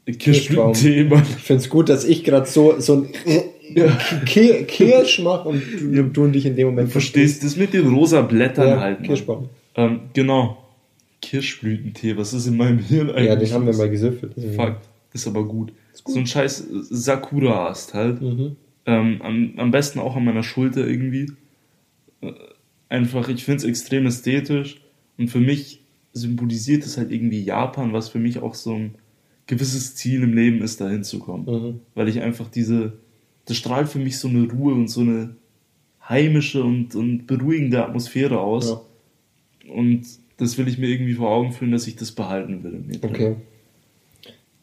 [0.06, 1.24] Kirschblütentee, Mann.
[1.36, 3.08] Ich finde es gut, dass ich gerade so, so ein
[4.24, 7.72] Ki- Kirsch mache und du, du und dich in dem Moment Du verstehst das mit
[7.72, 8.98] den rosa Blättern Ja, halt.
[9.00, 9.06] Mann.
[9.08, 9.48] Kirschbaum.
[9.74, 10.62] Ähm, genau.
[11.22, 13.26] Kirschblütentee, was ist in meinem Hirn eigentlich?
[13.26, 14.32] Ja, den haben wir mal gesüffelt.
[14.54, 14.76] Fuck,
[15.12, 15.72] ist aber gut.
[16.04, 18.20] So ein scheiß Sakura-Ast halt.
[18.22, 18.56] Mhm.
[18.86, 21.32] Ähm, am, am besten auch an meiner Schulter irgendwie.
[22.20, 22.32] Äh,
[22.88, 24.80] Einfach, ich finde es extrem ästhetisch
[25.18, 25.80] und für mich
[26.12, 28.94] symbolisiert es halt irgendwie Japan, was für mich auch so ein
[29.48, 31.46] gewisses Ziel im Leben ist, da hinzukommen.
[31.46, 31.80] Mhm.
[31.96, 32.92] Weil ich einfach diese,
[33.46, 35.36] das strahlt für mich so eine Ruhe und so eine
[36.08, 38.70] heimische und, und beruhigende Atmosphäre aus.
[39.64, 39.72] Ja.
[39.72, 40.02] Und
[40.36, 42.84] das will ich mir irgendwie vor Augen führen, dass ich das behalten will.
[43.02, 43.36] Okay.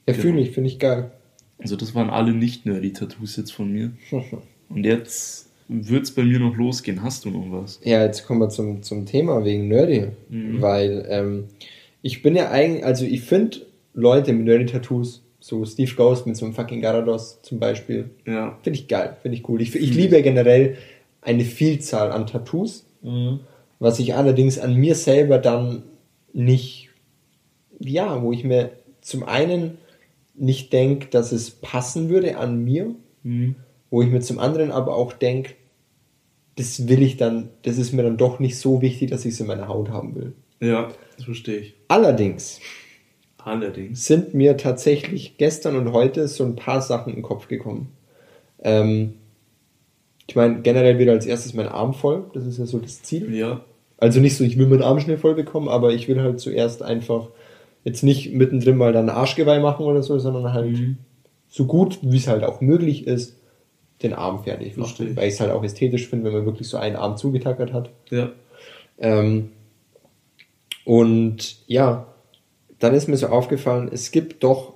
[0.08, 1.12] Ja, fühle ich, finde ich geil.
[1.58, 3.92] Also das waren alle nicht nerdy Tattoos jetzt von mir.
[4.70, 7.04] Und jetzt wird's bei mir noch losgehen.
[7.04, 7.80] Hast du noch was?
[7.84, 10.08] Ja, jetzt kommen wir zum, zum Thema wegen Nerdy.
[10.30, 10.62] Mhm.
[10.62, 11.46] Weil ähm,
[12.02, 16.46] ich bin ja eigentlich, also ich finde Leute mit Nerdy-Tattoos, so Steve Ghost mit so
[16.46, 18.58] einem fucking Garados zum Beispiel, Ja.
[18.64, 19.62] finde ich geil, finde ich cool.
[19.62, 20.78] Ich, ich liebe generell
[21.22, 22.86] eine Vielzahl an Tattoos,
[23.80, 25.84] was ich allerdings an mir selber dann
[26.32, 26.92] nicht,
[27.80, 29.78] ja, wo ich mir zum einen
[30.34, 33.56] nicht denke, dass es passen würde an mir, Mhm.
[33.90, 35.56] wo ich mir zum anderen aber auch denke,
[36.56, 39.40] das will ich dann, das ist mir dann doch nicht so wichtig, dass ich es
[39.42, 40.34] in meiner Haut haben will.
[40.62, 41.74] Ja, das verstehe ich.
[41.90, 42.60] Allerdings
[43.44, 44.06] Allerdings.
[44.06, 47.90] sind mir tatsächlich gestern und heute so ein paar Sachen in den Kopf gekommen.
[48.62, 49.16] Ähm,
[50.28, 53.34] ich meine, generell wieder als erstes mein Arm voll, das ist ja so das Ziel.
[53.36, 53.62] Ja.
[53.98, 56.82] Also nicht so, ich will meinen Arm schnell voll bekommen, aber ich will halt zuerst
[56.82, 57.28] einfach
[57.84, 60.98] jetzt nicht mittendrin mal dann Arschgeweih machen oder so, sondern halt Mhm.
[61.50, 63.36] so gut, wie es halt auch möglich ist,
[64.02, 65.08] den Arm fertig Verstehe.
[65.08, 65.18] machen.
[65.18, 67.90] Weil ich es halt auch ästhetisch finde, wenn man wirklich so einen Arm zugetackert hat.
[68.10, 68.32] Ja.
[69.00, 69.50] Ähm,
[70.86, 72.08] und ja,
[72.84, 74.74] dann ist mir so aufgefallen, es gibt doch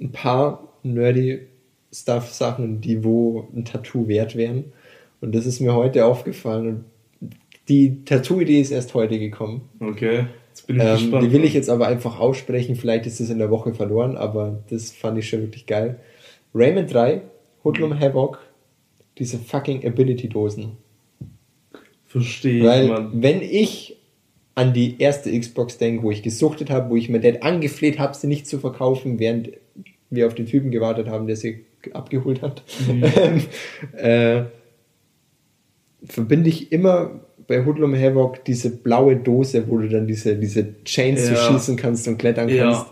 [0.00, 1.46] ein paar nerdy
[1.92, 4.72] Stuff-Sachen, die wo ein Tattoo wert wären.
[5.20, 6.84] Und das ist mir heute aufgefallen.
[7.20, 7.34] Und
[7.68, 9.68] die Tattoo-Idee ist erst heute gekommen.
[9.80, 10.26] Okay.
[10.50, 11.22] Jetzt bin ich Ähm, gespannt.
[11.24, 12.76] die will ich jetzt aber einfach aussprechen.
[12.76, 16.00] Vielleicht ist es in der Woche verloren, aber das fand ich schon wirklich geil.
[16.54, 17.22] Rayman 3,
[17.64, 18.00] Hoodlum Mhm.
[18.00, 18.38] Havoc,
[19.18, 20.72] diese fucking Ability-Dosen.
[22.06, 23.10] Verstehe ich, Weil, Mann.
[23.14, 23.96] wenn ich
[24.54, 28.14] an die erste Xbox denke, wo ich gesuchtet habe, wo ich mir Dad angefleht habe,
[28.14, 29.50] sie nicht zu verkaufen, während
[30.10, 33.42] wir auf den Typen gewartet haben, der sie abgeholt hat, ähm,
[33.96, 34.44] äh,
[36.04, 41.28] verbinde ich immer bei Hoodlum Havoc diese blaue Dose, wo du dann diese, diese Chains
[41.28, 41.36] Ja.
[41.36, 42.64] schießen kannst und klettern Ja.
[42.64, 42.86] kannst.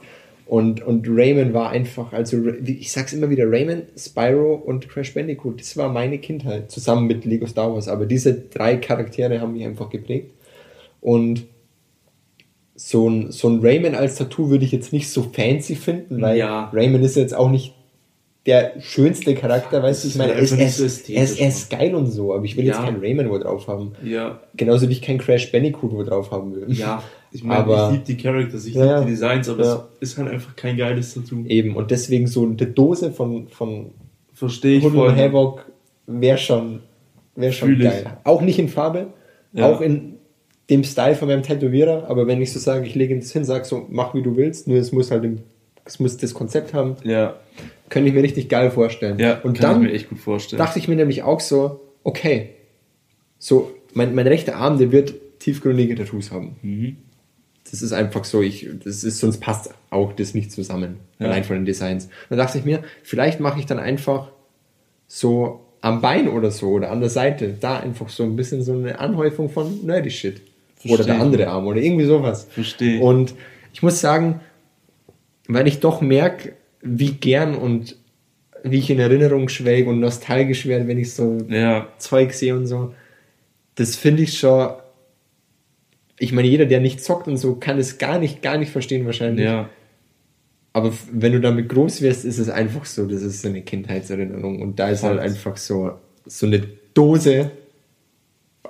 [0.45, 5.61] Und, und Rayman war einfach, also ich sag's immer wieder, Rayman, Spyro und Crash Bandicoot,
[5.61, 7.89] das war meine Kindheit, zusammen mit Lego Star Wars.
[7.89, 10.33] Aber diese drei Charaktere haben mich einfach geprägt.
[11.01, 11.45] Und
[12.85, 16.37] so ein, so ein Rayman als Tattoo würde ich jetzt nicht so fancy finden, weil
[16.37, 16.71] Ja.
[16.73, 17.75] Rayman ist jetzt auch nicht
[18.45, 21.47] der schönste Charakter, weißt du, ich meine, er ist, er, so ist, er, ist, er
[21.49, 22.85] ist geil und so, aber ich will jetzt Ja.
[22.85, 23.93] kein Rayman wo drauf haben.
[24.03, 24.41] Ja.
[24.57, 26.65] Genauso wie ich kein Crash Bandicoot wo drauf haben will.
[26.69, 27.03] Ja.
[27.31, 29.89] Ich meine, Aber- ich liebe die Characters, ich Ja, liebe die Designs, aber Ja.
[30.01, 31.45] es ist halt einfach kein geiles Tattoo.
[31.47, 33.91] Eben, und deswegen so eine Dose von, von
[34.35, 35.15] Verstehe ich voll.
[35.15, 35.65] Havoc
[36.09, 36.81] wäre schon,
[37.37, 37.89] wär schon Fühl ich.
[37.91, 38.07] geil.
[38.25, 39.07] Auch nicht in Farbe,
[39.57, 40.15] auch in
[40.71, 43.67] dem Style von meinem Tätowierer, aber wenn ich so sage, ich lege das hin, sag
[43.67, 45.39] so, mach wie du willst, nur es muss halt im,
[45.85, 47.37] es muss das Konzept haben, Ja.
[47.89, 49.19] könnte ich mir richtig geil vorstellen.
[49.19, 50.59] Ja, und kann dann ich mir echt gut vorstellen.
[50.59, 52.51] dachte ich mir nämlich auch so, okay,
[53.39, 56.57] so, mein, mein rechter Arm, der wird tiefgründige Tattoos haben.
[56.63, 56.97] Mhm.
[57.71, 61.27] Das ist einfach so, ich, das ist, sonst passt auch das nicht zusammen, Ja.
[61.27, 62.09] allein von den Designs.
[62.29, 64.31] Dann dachte ich mir, vielleicht mache ich dann einfach
[65.09, 68.73] so am Bein oder so oder an der Seite, da einfach so ein bisschen so
[68.73, 70.41] eine Anhäufung von nerdy Shit.
[70.85, 72.47] Oder der andere Arm oder irgendwie sowas.
[72.51, 73.01] Verstehe.
[73.01, 73.35] Und
[73.73, 74.41] ich muss sagen,
[75.49, 77.97] weil ich doch merke, wie gern und
[78.65, 81.89] wie ich in Erinnerung schwelge und nostalgisch werde, wenn ich so Ja.
[81.99, 82.95] Zeug sehe und so.
[83.75, 84.71] Das finde ich schon.
[86.19, 89.07] Ich meine, jeder, der nicht zockt und so, kann es gar nicht, gar nicht verstehen
[89.07, 89.47] wahrscheinlich.
[89.47, 89.69] Ja.
[90.73, 94.63] Aber wenn du damit groß wirst, ist es einfach so, das ist so eine Kindheitserinnerung.
[94.63, 95.93] Und da ist halt einfach so,
[96.25, 96.63] so eine
[96.95, 97.51] Dose,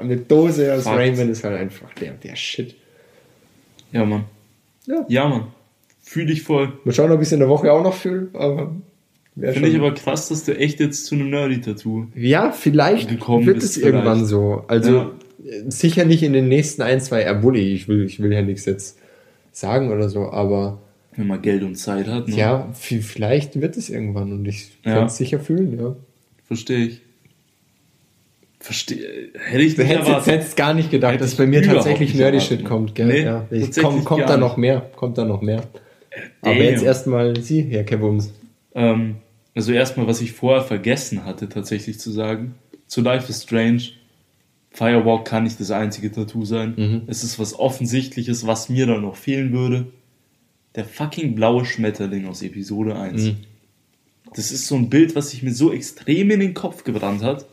[0.02, 0.98] eine Dose aus Fakt.
[0.98, 2.74] Rayman ist halt einfach der, der Shit.
[3.92, 4.24] Ja, Mann.
[4.86, 5.04] Ja.
[5.08, 5.46] Ja, Mann.
[6.02, 6.72] Fühle ich voll.
[6.84, 8.74] Mal schauen, ob ich es in der Woche auch noch fühle, aber.
[9.38, 12.06] Finde ich aber krass, dass du echt jetzt zu einem Nerdy-Tattoo.
[12.14, 14.26] Ja, vielleicht wird es irgendwann vielleicht.
[14.30, 14.64] so.
[14.68, 15.10] Also, Ja.
[15.68, 18.98] sicher nicht in den nächsten ein, zwei, obwohl ich will, ich will ja nichts jetzt
[19.50, 20.82] sagen oder so, aber
[21.16, 22.36] Wenn man Geld und Zeit hat, ne?
[22.36, 24.94] ja, vielleicht wird es irgendwann und ich Ja.
[24.96, 25.96] kann es sicher fühlen, ja.
[26.46, 27.00] Verstehe ich.
[28.62, 29.30] Verstehe.
[29.34, 32.64] Hätte ich nicht hättest jetzt hättest gar nicht gedacht, dass bei mir tatsächlich Nerdy Shit
[32.64, 33.08] kommt, gell?
[33.08, 33.46] Nee, ja.
[33.50, 35.64] Ich, komm, kommt da noch mehr, kommt da noch mehr.
[36.42, 36.62] Aber Damn.
[36.62, 38.32] jetzt erstmal Sie, Herr Kevums.
[38.76, 39.16] Ähm,
[39.54, 42.54] also erstmal, was ich vorher vergessen hatte, tatsächlich zu sagen.
[42.86, 43.82] Zu Life is Strange.
[44.70, 46.74] Firewalk kann nicht das einzige Tattoo sein.
[46.76, 47.02] Mhm.
[47.08, 49.86] Es ist was Offensichtliches, was mir dann noch fehlen würde.
[50.76, 53.22] Der fucking blaue Schmetterling aus Episode 1.
[53.22, 53.36] Mhm.
[54.36, 57.44] Das ist so ein Bild, was sich mir so extrem in den Kopf gebrannt hat.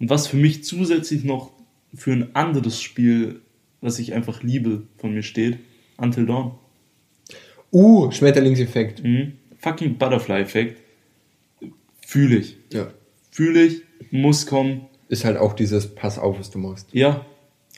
[0.00, 1.52] Und was für mich zusätzlich noch
[1.94, 3.42] für ein anderes Spiel,
[3.80, 5.58] was ich einfach liebe, von mir steht.
[5.96, 6.52] Until Dawn.
[7.72, 9.04] Uh, Schmetterlingseffekt.
[9.04, 9.34] Mhm.
[9.58, 10.80] Fucking Butterfly-Effekt.
[12.06, 12.56] Fühle ich.
[12.72, 12.88] Ja.
[13.30, 14.86] Fühle ich, muss kommen.
[15.08, 16.88] Ist halt auch dieses Pass auf, was du machst.
[16.92, 17.26] Ja,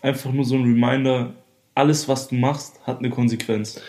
[0.00, 1.34] einfach nur so ein Reminder.
[1.74, 3.80] Alles, was du machst, hat eine Konsequenz.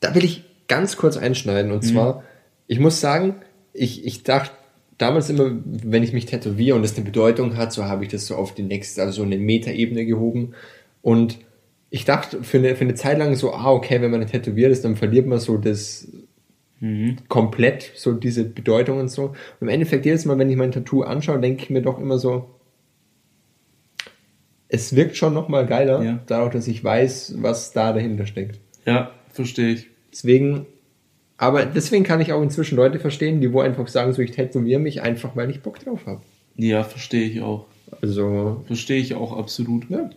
[0.00, 1.72] Da will ich ganz kurz einschneiden.
[1.72, 2.24] Und zwar,
[2.66, 3.36] ich muss sagen,
[3.72, 4.52] ich, ich dachte
[4.98, 8.26] damals immer, wenn ich mich tätowiere und das eine Bedeutung hat, so habe ich das
[8.26, 10.54] so auf die nächste, also so eine Metaebene gehoben.
[11.02, 11.38] Und
[11.90, 14.84] ich dachte für eine, für eine Zeit lang so, ah, okay, wenn man tätowiert ist,
[14.84, 16.08] dann verliert man so das
[17.28, 19.24] komplett, so diese Bedeutung und so.
[19.26, 22.18] Und im Endeffekt, jedes Mal, wenn ich mein Tattoo anschaue, denke ich mir doch immer
[22.18, 22.50] so,
[24.68, 26.22] es wirkt schon nochmal geiler, Ja.
[26.26, 28.60] dadurch, dass ich weiß, was da dahinter steckt.
[28.84, 29.86] Ja, verstehe ich.
[30.12, 30.66] Deswegen,
[31.38, 34.80] aber deswegen kann ich auch inzwischen Leute verstehen, die wo einfach sagen, so ich tätowiere
[34.80, 36.22] mich einfach, weil ich Bock drauf habe.
[36.56, 37.66] Ja, verstehe ich auch.
[38.02, 39.88] Also, Verstehe ich auch absolut.
[39.90, 40.10] ja.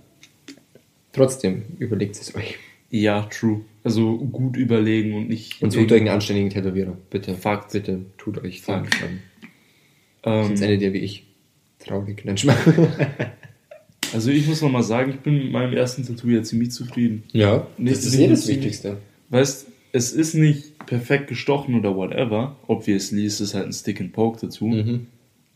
[1.11, 2.57] Trotzdem, überlegt es euch.
[2.91, 3.61] Ja, true.
[3.83, 5.61] Also gut überlegen und nicht.
[5.61, 6.97] Und sucht euch einen anständigen Tätowierer.
[7.09, 7.33] Bitte.
[7.35, 7.71] Fakt.
[7.71, 8.91] Bitte, tut euch Fakt.
[8.91, 9.19] Gefallen.
[10.23, 11.25] Sonst ähm, endet ihr wie ich.
[11.79, 12.23] Traurig.
[12.25, 12.37] Nein.
[14.11, 17.23] Also ich muss nochmal sagen, ich bin mit meinem ersten Tattoo jetzt ziemlich zufrieden.
[17.31, 18.97] ja, Nicht- das ist eh das Wichtigste.
[19.29, 22.55] Weißt, es ist nicht perfekt gestochen oder whatever.
[22.67, 24.67] Obviously ist es halt ein Stick-and-Poke-Tattoo.
[24.67, 25.07] Mhm.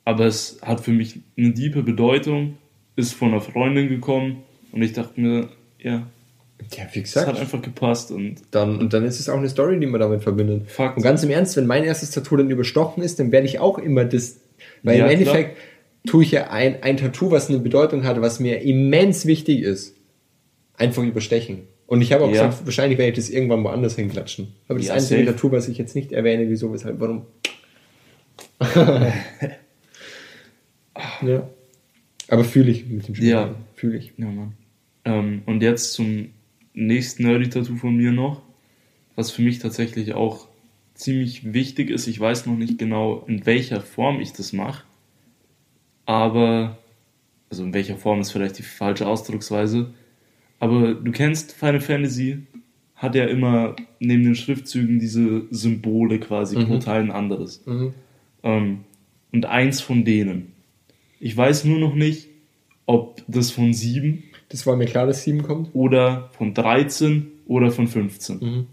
[0.06, 2.58] Aber es hat für mich eine tiefe Bedeutung,
[2.96, 6.08] ist von einer Freundin gekommen und ich dachte mir, ja,
[6.72, 7.39] Ja, wie es hat gesagt.
[7.39, 10.69] einfach gepasst und Dann, und dann ist es auch eine Story, die man damit verbindet.
[10.69, 10.98] Fakt.
[10.98, 13.78] Und ganz im Ernst, wenn mein erstes Tattoo dann überstochen ist, dann werde ich auch
[13.78, 14.39] immer das.
[14.84, 15.58] Weil Ja, im Endeffekt
[16.06, 19.96] tue ich ja ein, ein Tattoo, was eine Bedeutung hat, was mir immens wichtig ist,
[20.78, 21.60] einfach überstechen.
[21.88, 22.48] Und ich habe auch Ja.
[22.48, 24.54] gesagt, wahrscheinlich werde ich das irgendwann woanders hinklatschen.
[24.67, 25.36] Aber das Ja, einzige safe.
[25.36, 27.26] Tattoo, was ich jetzt nicht erwähne, wieso, weshalb, warum.
[31.22, 31.50] ja.
[32.30, 33.30] Aber fühle ich mit dem Spiel.
[33.30, 33.56] Ja.
[33.76, 34.13] Fühle ich.
[34.17, 34.54] Ja, Mann.
[35.06, 36.30] Ähm, und jetzt zum
[36.74, 38.41] nächsten Nerdy-Tattoo von mir noch,
[39.15, 40.48] was für mich tatsächlich auch
[40.96, 42.08] ziemlich wichtig ist.
[42.08, 44.84] Ich weiß noch nicht genau, in welcher Form ich das mache,
[46.06, 46.78] aber,
[47.50, 49.93] also in welcher Form ist vielleicht die falsche Ausdrucksweise,
[50.63, 52.38] aber du kennst Final Fantasy,
[52.95, 57.62] hat ja immer neben den Schriftzügen diese Symbole quasi pro Teil ein anderes.
[57.65, 57.93] Mhm.
[58.43, 58.80] Ähm,
[59.34, 60.54] und eins von denen.
[61.19, 62.30] Ich weiß nur noch nicht,
[62.86, 65.69] ob das von sieben Das war mir klar, dass 7 kommt.
[65.73, 68.39] oder von 13 oder von 15.
[68.39, 68.65] Das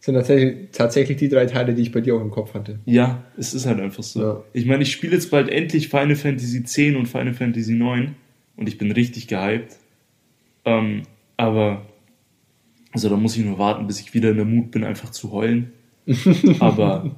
[0.00, 2.80] sind tatsächlich, tatsächlich die drei Teile, die ich bei dir auch im Kopf hatte.
[2.84, 4.20] Ja, es ist halt einfach so.
[4.20, 4.44] Ja.
[4.54, 8.16] Ich meine, ich spiele jetzt bald endlich Final Fantasy X und Final Fantasy 9
[8.56, 9.76] und ich bin richtig gehypt.
[10.66, 11.02] Ähm,
[11.36, 11.86] aber,
[12.92, 15.32] also da muss ich nur warten, bis ich wieder in der Mut bin, einfach zu
[15.32, 15.72] heulen.
[16.60, 17.16] aber,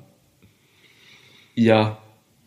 [1.54, 1.98] ja,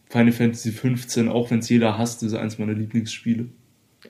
[0.09, 3.47] Final Fantasy 15, auch wenn es jeder hasst, ist eins meiner Lieblingsspiele.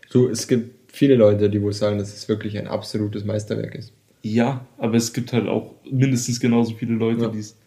[0.10, 3.94] So, es gibt viele Leute, die wohl sagen, dass es wirklich ein absolutes Meisterwerk ist.
[4.24, 7.28] Ja, aber es gibt halt auch mindestens genauso viele Leute, Ja.
[7.30, 7.58] die es.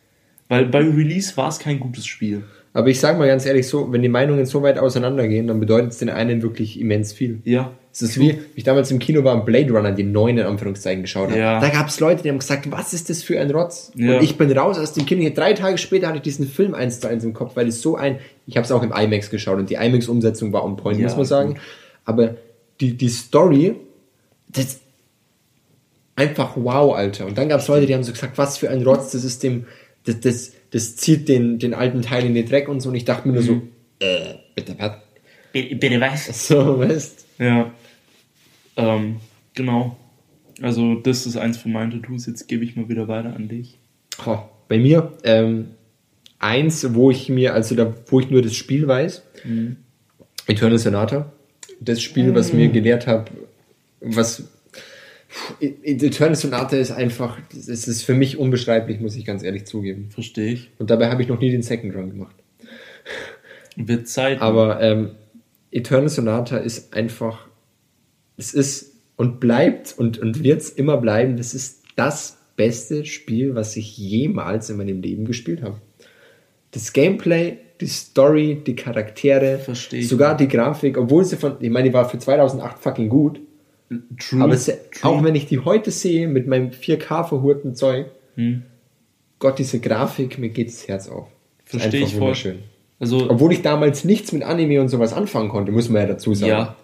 [0.48, 2.44] Weil bei Release war es kein gutes Spiel.
[2.76, 5.92] Aber ich sage mal ganz ehrlich, so, wenn die Meinungen so weit auseinandergehen, dann bedeutet
[5.92, 7.40] es den einen wirklich immens viel.
[7.44, 7.70] Ja.
[7.92, 11.02] Es ist wie, ich damals im Kino war und Blade Runner, die neuen in Anführungszeichen
[11.02, 11.38] geschaut habe.
[11.38, 11.60] Ja.
[11.60, 13.92] Da gab es Leute, die haben gesagt, was ist das für ein Rotz?
[13.94, 14.16] Ja.
[14.16, 15.30] Und ich bin raus aus dem Kino.
[15.32, 17.94] Drei Tage später hatte ich diesen Film eins zu eins im Kopf, weil es so
[17.94, 18.18] ein,
[18.48, 21.16] ich habe es auch im IMAX geschaut und die IMAX-Umsetzung war on point, Ja, muss
[21.16, 21.48] man sagen.
[21.50, 21.60] gut.
[22.04, 22.34] Aber
[22.80, 23.76] die, die Story,
[24.48, 24.80] das
[26.16, 27.26] einfach wow, Alter.
[27.26, 29.44] Und dann gab es Leute, die haben so gesagt, was für ein Rotz, das ist
[29.44, 29.66] dem,
[30.06, 32.88] das, das, das zieht den, den alten Teil in den Dreck und so.
[32.88, 33.62] Und ich dachte mir nur so,
[34.00, 34.96] äh, bitte, was?
[35.52, 36.48] Bitte was?
[36.48, 37.72] So, weißt Ja.
[38.76, 39.18] Ähm,
[39.54, 39.96] genau.
[40.60, 42.26] Also, das ist eins von meinen Tattoos.
[42.26, 43.78] Jetzt gebe ich mal wieder weiter an dich.
[44.26, 45.68] Oh, bei mir, ähm,
[46.40, 49.22] eins, wo ich mir, also da, wo ich nur das Spiel weiß,
[50.48, 51.32] Eternal Sonata.
[51.80, 53.30] Das Spiel, was mir gelehrt hat,
[54.00, 54.48] was
[55.60, 60.10] Eternal Sonata ist einfach, es ist für mich unbeschreiblich, muss ich ganz ehrlich zugeben.
[60.10, 60.70] Verstehe ich.
[60.78, 62.36] Und dabei habe ich noch nie den Second Run gemacht.
[63.76, 64.40] Wird Zeit.
[64.40, 65.10] Aber ähm,
[65.70, 67.48] Eternal Sonata ist einfach
[68.36, 73.54] es ist und bleibt und, und wird es immer bleiben, das ist das beste Spiel,
[73.54, 75.80] was ich jemals in meinem Leben gespielt habe.
[76.72, 80.08] Das Gameplay, die Story, die Charaktere, Versteh ich.
[80.08, 83.40] sogar die Grafik, obwohl sie von, ich meine, die war für 2008 fucking gut,
[84.18, 84.42] True.
[84.42, 88.62] aber se- auch wenn ich die heute sehe mit meinem 4K verhurten Zeug, Hm.
[89.38, 91.26] Gott, diese Grafik, mir geht das Herz auf.
[91.64, 92.34] Verstehe ich voll.
[93.00, 96.34] Also, Obwohl ich damals nichts mit Anime und sowas anfangen konnte, muss man ja dazu
[96.34, 96.50] sagen.
[96.50, 96.76] ja.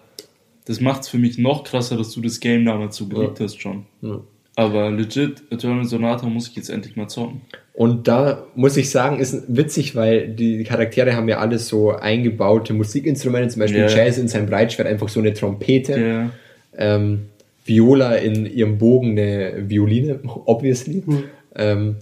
[0.65, 3.85] Das macht's für mich noch krasser, dass du das Game damals so geliebt hast schon.
[4.01, 4.19] Ja.
[4.55, 7.41] Aber legit, Eternal Sonata muss ich jetzt endlich mal zocken.
[7.73, 12.73] Und da muss ich sagen, ist witzig, weil die Charaktere haben ja alles so eingebaute
[12.73, 13.87] Musikinstrumente, zum Beispiel Ja.
[13.87, 16.29] Jazz in seinem Breitschwert einfach so eine Trompete, Ja.
[16.77, 17.27] Ähm,
[17.65, 21.03] Viola in ihrem Bogen eine Violine, obviously.
[21.55, 21.97] Ähm,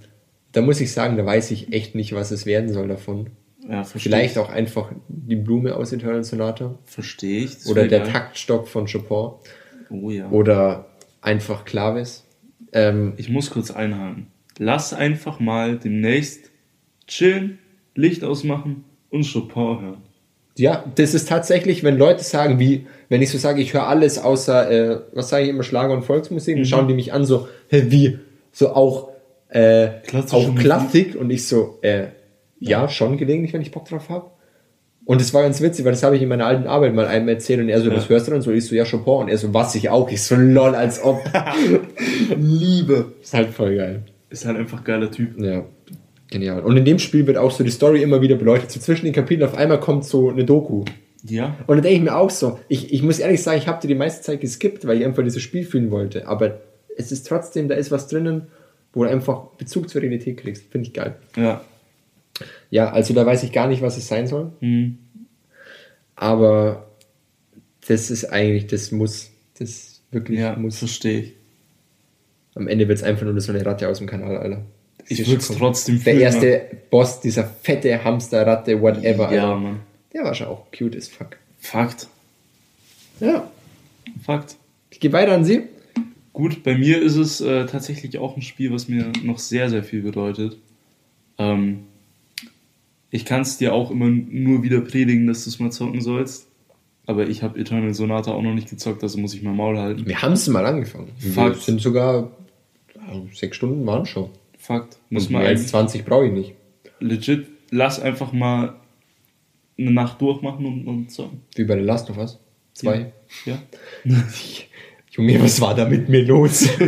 [0.51, 3.28] da muss ich sagen, da weiß ich echt nicht, was es werden soll davon.
[3.70, 4.39] Ja, Vielleicht ich.
[4.39, 7.55] auch einfach die Blume aus Eternal Sonata Verstehe ich.
[7.55, 8.09] Das oder der geil.
[8.11, 9.34] Taktstock von Chopin
[9.91, 10.30] Oh ja.
[10.32, 10.86] oder
[11.22, 12.26] einfach Clavis.
[12.72, 14.28] Ähm, Ich muss kurz einhaken.
[14.57, 16.49] Lass einfach mal demnächst
[17.07, 17.59] chillen,
[17.95, 19.97] Licht ausmachen und Chopin hören.
[20.60, 24.20] Ja, das ist tatsächlich, wenn Leute sagen, wie, wenn ich so sage, ich höre alles
[24.20, 27.47] außer, äh, was sage ich immer, Schlager und Volksmusik, dann schauen die mich an, so,
[27.70, 28.20] hä, wie,
[28.51, 29.10] so auch,
[29.47, 29.89] äh,
[30.32, 30.55] auch?
[30.55, 32.07] Klassik und ich so, äh,
[32.60, 34.32] ja, schon gelegentlich, wenn ich Bock drauf habe.
[35.05, 37.30] Und das war ganz witzig, weil das habe ich in meiner alten Arbeit mal einem
[37.30, 38.51] erzählt und er so, was hörst du dann so?
[38.51, 40.12] Ich so, ja, Chopin und er so, was ich auch?
[40.12, 41.22] Ich so, lol, als ob.
[42.38, 43.14] Liebe.
[43.22, 44.03] Ist halt voll geil.
[44.30, 45.39] Ist halt einfach geiler Typ.
[45.39, 45.64] Ja,
[46.30, 46.61] genial.
[46.61, 48.71] Und in dem Spiel wird auch so die Story immer wieder beleuchtet.
[48.71, 50.86] So zwischen den Kapiteln auf einmal kommt so eine Doku.
[51.23, 51.57] Ja.
[51.67, 53.88] Und dann denke ich mir auch so, ich, ich muss ehrlich sagen, ich habe dir
[53.88, 56.27] die meiste Zeit geskippt, weil ich einfach dieses Spiel fühlen wollte.
[56.27, 56.61] Aber
[56.97, 58.47] es ist trotzdem, da ist was drinnen,
[58.93, 60.71] wo du einfach Bezug zur Realität kriegst.
[60.71, 61.15] Finde ich geil.
[61.36, 61.61] Ja.
[62.69, 64.51] Ja, also da weiß ich gar nicht, was es sein soll.
[64.59, 64.97] Hm.
[66.15, 66.88] Aber
[67.88, 70.80] das ist eigentlich, das muss, das wirklich Ja, muss.
[70.80, 71.34] verstehe ich.
[72.55, 74.63] Am Ende wird es einfach nur so eine Ratte aus dem Kanal, Alter.
[75.10, 79.55] Ich würde es trotzdem Der fühlen, erste Boss, dieser fette Hamsterratte, whatever, Ja, Alter.
[79.57, 79.80] Mann.
[80.14, 81.38] Der war schon auch cute as fuck.
[81.60, 82.07] Fakt.
[83.20, 83.49] Ja.
[84.24, 84.55] Fakt.
[84.91, 85.64] Ich gehe weiter an Sie.
[86.34, 89.84] Gut, bei mir ist es äh, tatsächlich auch ein Spiel, was mir noch sehr, sehr
[89.84, 90.57] viel bedeutet.
[91.38, 91.80] Ähm,
[93.12, 96.47] ich kann es dir auch immer nur wieder predigen, dass du es mal zocken sollst.
[97.07, 100.05] Aber ich habe Eternal Sonata auch noch nicht gezockt, also muss ich mein Maul halten.
[100.05, 101.10] Wir haben es mal angefangen.
[101.20, 101.62] Wir Fakt.
[101.62, 102.30] sind sogar
[103.07, 104.30] also sechs Stunden waren schon.
[104.60, 104.97] Fakt.
[105.10, 106.53] Muss Und man mehr als eigentlich 20 brauche ich nicht.
[106.99, 108.76] legit, lass einfach mal
[109.78, 111.41] eine Nacht durchmachen und, und zocken.
[111.55, 112.38] Wie bei The Last of Us.
[112.74, 113.12] Zwei.
[113.45, 113.57] Ja.
[115.12, 116.70] Junge, was war da mit mir los?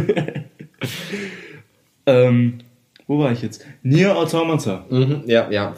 [2.06, 2.60] Ähm,
[3.08, 3.66] wo war ich jetzt?
[3.84, 4.86] Nier Automata.
[4.90, 5.76] mhm, ja, ja.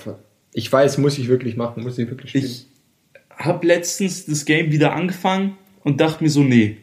[0.54, 2.46] Ich weiß, muss ich wirklich machen, muss ich wirklich spielen.
[2.46, 2.66] Ich
[3.36, 6.78] habe letztens das Game wieder angefangen und dachte mir so, nee,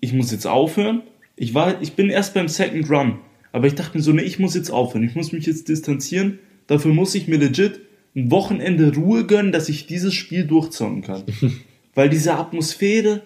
[0.00, 1.02] ich muss jetzt aufhören.
[1.36, 3.18] Ich war, ich bin erst beim Second Run,
[3.54, 5.04] aber ich dachte mir so, nee, ich muss jetzt aufhören.
[5.04, 6.40] Ich muss mich jetzt distanzieren.
[6.66, 7.82] Dafür muss ich mir legit
[8.16, 11.22] ein Wochenende Ruhe gönnen, dass ich dieses Spiel durchzocken kann.
[11.94, 13.22] Weil diese Atmosphäre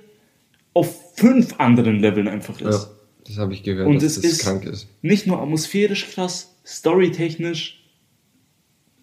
[0.74, 2.74] auf fünf anderen Leveln einfach ist.
[2.74, 2.90] ja,
[3.26, 4.86] das habe ich gehört, Und dass es das ist krank ist.
[5.00, 7.82] nicht nur atmosphärisch krass, storytechnisch.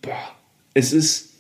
[0.04, 0.36] Boah,
[0.76, 1.34] es ist.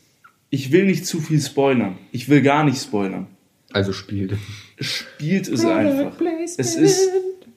[0.50, 2.00] Ich will nicht zu viel spoilern.
[2.12, 3.28] Ich will gar nicht spoilern.
[3.72, 4.34] Also spielt.
[4.80, 6.20] Spielt es einfach.
[6.58, 7.08] Es ist.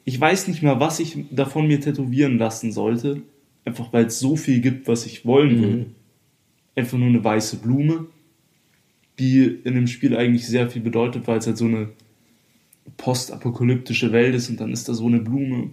[0.09, 3.21] Ich weiß nicht mal, was ich davon mir tätowieren lassen sollte.
[3.67, 5.87] Einfach weil es so viel gibt, was ich wollen will.
[6.75, 8.07] Einfach nur eine weiße Blume,
[9.19, 11.91] die in dem Spiel eigentlich sehr viel bedeutet, weil es halt so eine
[12.97, 15.73] postapokalyptische Welt ist und dann ist da so eine Blume.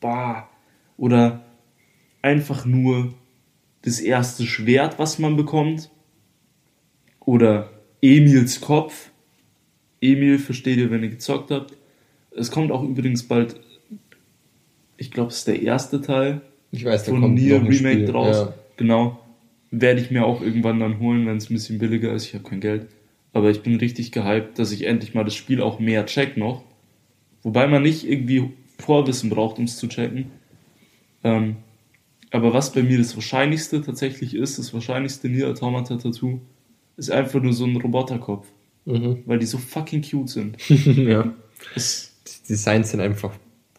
[0.00, 0.48] Bah.
[0.96, 1.44] Oder
[2.22, 3.12] einfach nur
[3.82, 5.90] das erste Schwert, was man bekommt.
[7.20, 9.10] Oder Emils Kopf.
[10.00, 11.77] Emil, versteht ihr, wenn ihr gezockt habt.
[12.36, 13.56] Es kommt auch übrigens bald,
[14.96, 18.06] ich glaube, es ist der erste Teil Ich weiß, da von kommt Nier Remake Spiel.
[18.06, 18.36] draus.
[18.36, 18.54] Ja.
[18.76, 19.18] Genau.
[19.70, 22.26] Werde ich mir auch irgendwann dann holen, wenn es ein bisschen billiger ist.
[22.26, 22.86] Ich habe kein Geld.
[23.32, 26.64] Aber ich bin richtig gehypt, dass ich endlich mal das Spiel auch mehr check noch.
[27.42, 30.30] Wobei man nicht irgendwie Vorwissen braucht, um es zu checken.
[31.24, 31.56] Ähm,
[32.30, 36.40] aber was bei mir das Wahrscheinlichste tatsächlich ist, das wahrscheinlichste Nier Automata Tattoo,
[36.96, 38.46] ist einfach nur so ein Roboterkopf.
[38.84, 39.22] Mhm.
[39.26, 40.56] Weil die so fucking cute sind.
[40.68, 41.32] ja.
[41.74, 42.07] Es,
[42.42, 43.32] Die Designs sind einfach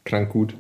[0.06, 0.56] krank gut.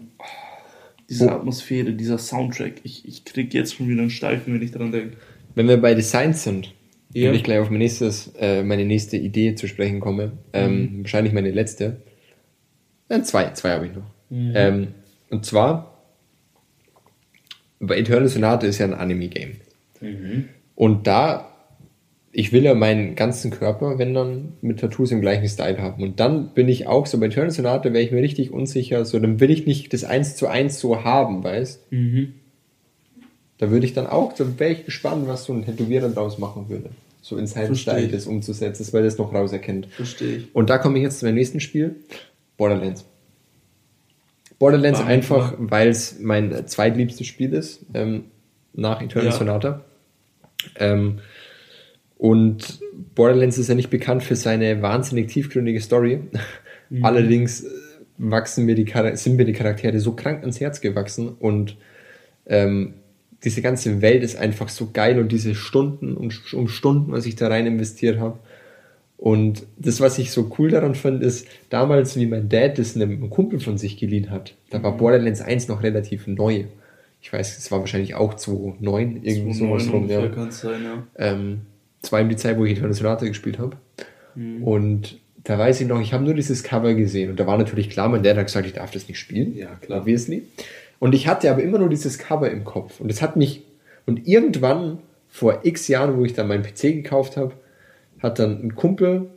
[1.09, 1.29] diese Oh.
[1.31, 2.73] Atmosphäre, dieser Soundtrack.
[2.83, 5.17] Ich, ich krieg jetzt schon wieder einen Steifen, wenn ich dran denke.
[5.55, 6.73] Wenn wir bei Designs sind,
[7.13, 7.29] Ja.
[7.31, 10.33] will ich gleich auf mein nächstes, äh, meine nächste Idee zu sprechen komme.
[10.53, 12.01] Ähm, Wahrscheinlich meine letzte.
[13.09, 14.11] Nein, zwei, zwei habe ich noch.
[14.31, 14.89] Ähm,
[15.31, 15.97] und zwar,
[17.79, 19.55] bei Eternal Sonata ist ja ein Anime-Game.
[20.75, 21.48] Und da
[22.31, 26.03] ich will ja meinen ganzen Körper, wenn dann, mit Tattoos im gleichen Style haben.
[26.03, 29.19] Und dann bin ich auch so bei Eternal Sonata, wäre ich mir richtig unsicher, so,
[29.19, 31.91] dann will ich nicht das eins zu eins so haben, weißt?
[31.91, 32.33] Mhm.
[33.57, 36.69] Da würde ich dann auch, da wäre ich gespannt, was so ein Tätowierer draus machen
[36.69, 36.91] würde.
[37.21, 39.87] So in seinem Style das umzusetzen, weil das noch rauserkennt.
[39.87, 40.55] Verstehe ich.
[40.55, 41.95] Und da komme ich jetzt zu meinem nächsten Spiel,
[42.57, 43.05] Borderlands.
[44.57, 48.25] Borderlands War einfach, weil es mein zweitliebstes Spiel ist, ähm,
[48.73, 49.31] nach Eternal Ja.
[49.31, 49.85] Sonata.
[50.77, 51.19] Ähm,
[52.19, 52.81] und
[53.15, 56.19] Borderlands ist ja nicht bekannt für seine wahnsinnig tiefgründige Story.
[56.89, 57.05] Mhm.
[57.05, 57.69] Allerdings äh,
[58.17, 61.77] wachsen mir die, sind mir die Charaktere so krank ans Herz gewachsen und
[62.45, 62.95] ähm,
[63.45, 67.37] diese ganze Welt ist einfach so geil und diese Stunden und um Stunden, was ich
[67.37, 68.37] da rein investiert habe.
[69.15, 73.29] Und das, was ich so cool daran fand, ist, damals, wie mein Dad das einem
[73.29, 76.65] Kumpel von sich geliehen hat, da war Borderlands 1 noch relativ neu.
[77.21, 80.51] Ich weiß, es war wahrscheinlich auch 2009, irgendwie sowas 2,9 rum, ja.
[80.51, 81.07] sein, ja.
[81.17, 81.61] Ähm,
[82.01, 83.77] das war eben die Zeit, wo ich Eternal Sonata gespielt habe.
[84.35, 84.63] Mhm.
[84.63, 87.89] Und da weiß ich noch, ich habe nur dieses Cover gesehen und da war natürlich
[87.89, 89.55] klar, mein Dad hat gesagt, ich darf das nicht spielen.
[89.55, 90.01] Ja, klar.
[90.01, 90.43] Obviously.
[90.99, 92.99] Und ich hatte aber immer nur dieses Cover im Kopf.
[92.99, 93.63] Und es hat mich,
[94.05, 97.53] und irgendwann, vor x Jahren, wo ich dann meinen PC gekauft habe,
[98.19, 99.29] hat dann ein Kumpel,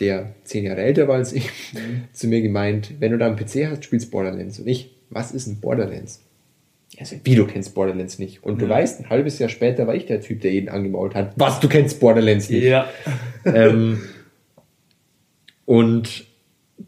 [0.00, 2.04] der zehn Jahre älter war als ich, Mhm.
[2.12, 4.58] zu mir gemeint, wenn du da einen PC hast, spielst Borderlands.
[4.58, 6.23] Und ich, was ist ein Borderlands?
[7.00, 8.44] Also, wie du kennst Borderlands nicht.
[8.44, 8.70] Und du Ja.
[8.72, 11.32] weißt, ein halbes Jahr später war ich der Typ, der jeden angemault hat.
[11.36, 12.64] Was, du kennst Borderlands nicht?
[12.64, 12.88] Ja.
[13.44, 14.02] ähm,
[15.64, 16.26] und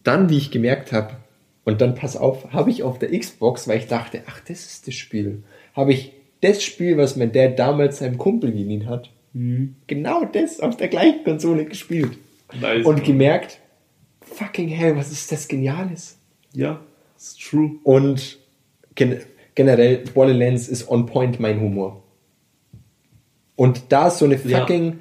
[0.04, 1.16] dann, wie ich gemerkt habe,
[1.64, 4.86] und dann pass auf, habe ich auf der Xbox, weil ich dachte, ach, das ist
[4.86, 5.42] das Spiel,
[5.74, 9.74] habe ich das Spiel, was mein Dad damals seinem Kumpel geliehen hat, Mhm.
[9.86, 12.16] genau das auf der gleichen Konsole gespielt.
[12.58, 12.86] Nice.
[12.86, 13.58] Und gemerkt,
[14.22, 16.16] fucking hell, was ist das Geniales?
[16.54, 16.80] ja,
[17.18, 17.72] ist true.
[17.82, 18.38] Und
[18.94, 19.20] gen
[19.56, 22.04] generell, Borderlands ist on point mein Humor.
[23.56, 24.60] Und da ist so eine Ja.
[24.60, 25.00] fucking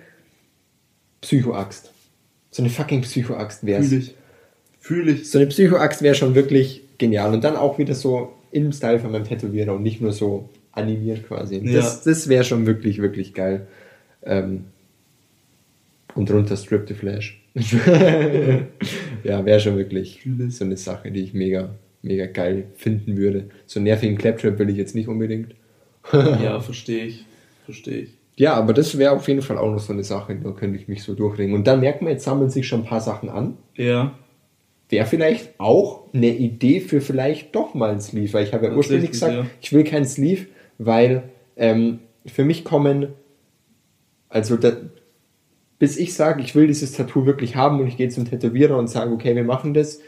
[1.22, 1.92] Psychoaxt.
[2.50, 3.90] So eine fucking Psychoaxt wär's.
[3.90, 4.16] Fühle ich.
[4.80, 5.30] Fühle ich.
[5.30, 7.34] So eine Psychoaxt wäre schon wirklich genial.
[7.34, 11.28] Und dann auch wieder so im Style von meinem Tätowierer und nicht nur so animiert
[11.28, 11.58] quasi.
[11.58, 11.74] Ja.
[11.74, 13.68] Das, das wäre schon wirklich, wirklich geil.
[14.24, 14.66] Ähm,
[16.16, 17.42] und drunter Strip the Flash.
[19.24, 21.76] ja, wäre schon wirklich so eine Sache, die ich mega,
[22.06, 23.50] mega geil finden würde.
[23.66, 25.56] So einen nervigen Claptrap will ich jetzt nicht unbedingt.
[26.14, 27.26] Ja, verstehe ich.
[27.66, 28.10] Verstehe ich.
[28.36, 30.88] Ja, aber das wäre auf jeden Fall auch noch so eine Sache, da könnte ich
[30.88, 31.56] mich so durchringen.
[31.56, 33.58] Und dann merkt man, jetzt sammeln sich schon ein paar Sachen an.
[33.76, 34.14] Ja.
[34.90, 38.76] Wäre vielleicht auch eine Idee für vielleicht doch mal ein Sleeve, weil ich habe ja
[38.76, 39.46] ursprünglich gesagt, ja.
[39.62, 40.46] ich will keinen Sleeve,
[40.78, 41.24] weil
[41.56, 43.08] ähm, für mich kommen,
[44.30, 44.74] also da,
[45.80, 48.90] bis ich sage, ich will dieses Tattoo wirklich haben und ich gehe zum Tätowierer und
[48.90, 50.02] sage, okay, wir machen das.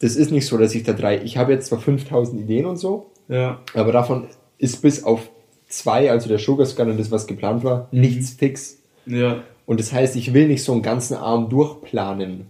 [0.00, 2.76] Das ist nicht so, dass ich da drei, ich habe jetzt zwar 5000 Ideen und
[2.76, 3.60] so, Ja.
[3.74, 4.26] aber davon
[4.58, 5.28] ist bis auf
[5.68, 8.78] zwei, also der Sugar Scan und das, was geplant war, nichts fix.
[9.06, 9.42] Ja.
[9.66, 12.46] Und das heißt, ich will nicht so einen ganzen Arm durchplanen.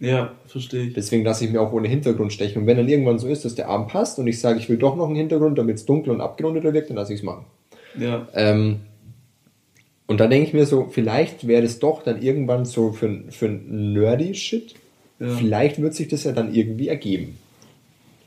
[0.00, 0.92] Ja, verstehe ich.
[0.94, 2.62] Deswegen lasse ich mir auch ohne Hintergrund stechen.
[2.62, 4.76] Und wenn dann irgendwann so ist, dass der Arm passt und ich sage, ich will
[4.76, 7.44] doch noch einen Hintergrund, damit es dunkel und abgerundeter wirkt, dann lasse ich es machen.
[7.98, 8.28] Ja.
[8.34, 8.80] Ähm,
[10.06, 13.48] und dann denke ich mir so, vielleicht wäre das doch dann irgendwann so für, für
[13.48, 14.74] nerdy Shit.
[15.20, 15.36] Ja.
[15.36, 17.36] Vielleicht wird sich das ja dann irgendwie ergeben.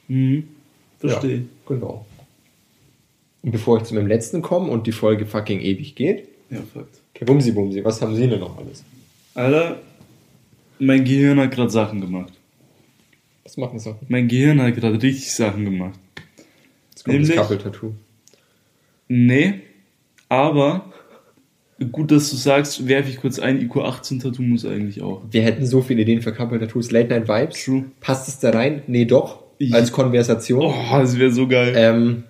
[0.08, 0.48] Mhm.
[1.00, 1.38] Verstehe.
[1.38, 2.06] Ja, genau.
[3.44, 7.00] Und bevor ich zu meinem letzten komme und die Folge fucking ewig geht, Ja, Fakt.
[7.16, 8.84] okay, Bumsi Bumsi, was haben Sie denn noch alles?
[9.34, 9.80] Alter,
[10.80, 12.34] mein Gehirn hat gerade Sachen gemacht.
[13.44, 13.96] Was machen Sie?
[14.10, 16.00] Mein Gehirn hat gerade richtig Sachen gemacht.
[16.92, 17.94] Jetzt kommt Nämlich- das Couple-Tattoo.
[19.08, 19.62] Nee,
[20.30, 20.91] aber
[21.92, 25.22] gut, dass du sagst, werfe ich kurz ein, IQ 18 Tattoo muss eigentlich auch.
[25.32, 26.92] Wir hätten so viele Ideen für Couple-Tattoos.
[26.92, 27.64] Late Night Vibes.
[27.64, 27.86] True.
[28.00, 28.84] Passt es da rein?
[28.88, 29.44] Nee, doch.
[29.58, 30.66] Ich- Als Konversation.
[30.66, 31.74] Oh, das wäre so geil.
[31.76, 32.24] Ähm,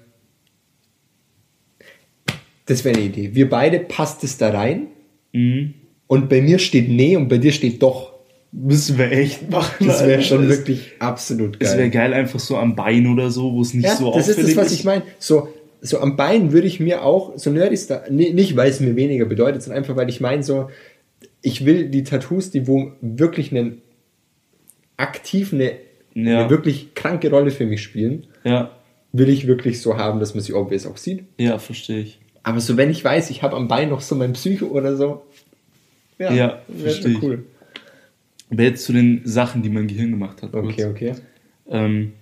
[2.66, 3.32] das wäre eine Idee.
[3.34, 4.88] Wir beide passt es da rein.
[5.34, 5.74] Mhm.
[6.08, 8.12] Und bei mir steht nee und bei dir steht doch.
[8.54, 9.88] Müssen wir echt machen.
[9.88, 11.70] Das wäre schon Das- wirklich absolut geil.
[11.70, 14.28] Es wäre geil, einfach so am Bein oder so, wo es nicht Ja, so das
[14.28, 15.04] ist auffällig das, was ich meine.
[15.20, 15.48] So,
[15.82, 18.96] so am Bein würde ich mir auch, so nerdy da, nee, nicht weil es mir
[18.96, 20.70] weniger bedeutet, sondern einfach, weil ich meine, so,
[21.42, 23.82] ich will die Tattoos, die wo wirklich einen
[24.98, 25.74] aktiv eine,
[26.14, 26.42] Ja.
[26.42, 28.72] eine wirklich kranke Rolle für mich spielen, Ja,
[29.12, 31.24] will ich wirklich so haben, dass man sie obvious auch sieht.
[31.38, 32.20] ja, verstehe ich.
[32.44, 35.24] Aber so, wenn ich weiß, ich habe am Bein noch so mein Psycho oder so,
[36.18, 37.22] ja, Ja, wäre verstehe ich.
[37.24, 37.46] cool.
[38.52, 40.54] Aber jetzt zu den Sachen, die mein Gehirn gemacht hat.
[40.54, 40.86] Okay, kurz.
[40.86, 41.14] okay.
[41.70, 42.14] Ähm,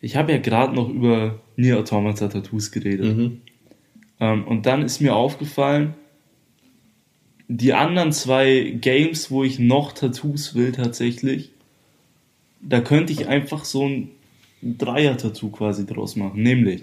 [0.00, 3.16] ich habe ja gerade noch über Nier Automata Tattoos geredet.
[3.16, 3.40] Mhm.
[4.20, 5.94] Ähm, und dann ist mir aufgefallen,
[7.48, 11.50] die anderen zwei Games, wo ich noch Tattoos will tatsächlich,
[12.60, 14.10] da könnte ich einfach so ein
[14.62, 16.42] Dreier-Tattoo quasi draus machen.
[16.42, 16.82] Nämlich,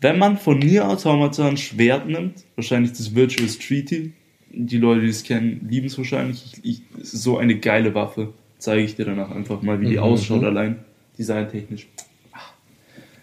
[0.00, 4.12] wenn man von Nier Automata ein Schwert nimmt, wahrscheinlich das Virtuous Treaty,
[4.50, 6.44] die Leute, die es kennen, lieben es wahrscheinlich.
[6.44, 8.32] Ich, ich, es ist so eine geile Waffe.
[8.58, 10.02] Zeige ich dir danach einfach mal, wie die Mhm.
[10.02, 10.78] ausschaut, allein
[11.18, 11.86] designtechnisch.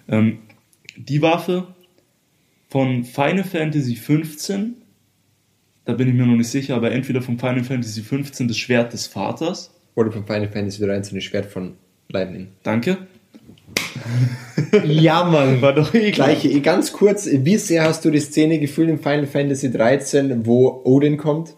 [0.08, 0.40] Ähm,
[1.00, 1.68] die Waffe
[2.70, 4.76] von Final Fantasy 15,
[5.86, 8.93] da bin ich mir noch nicht sicher, aber entweder von Final Fantasy 15 das Schwert
[8.93, 9.72] des Vaters.
[9.95, 11.74] Oder von Final Fantasy 13 das Schwert von
[12.10, 12.50] Lightning.
[12.64, 12.97] Danke.
[14.86, 15.62] Ja, Mann.
[15.62, 16.12] War doch eh.
[16.12, 20.82] Gleiche, ganz kurz, wie sehr hast du die Szene gefühlt in Final Fantasy 13, wo
[20.86, 21.56] Odin kommt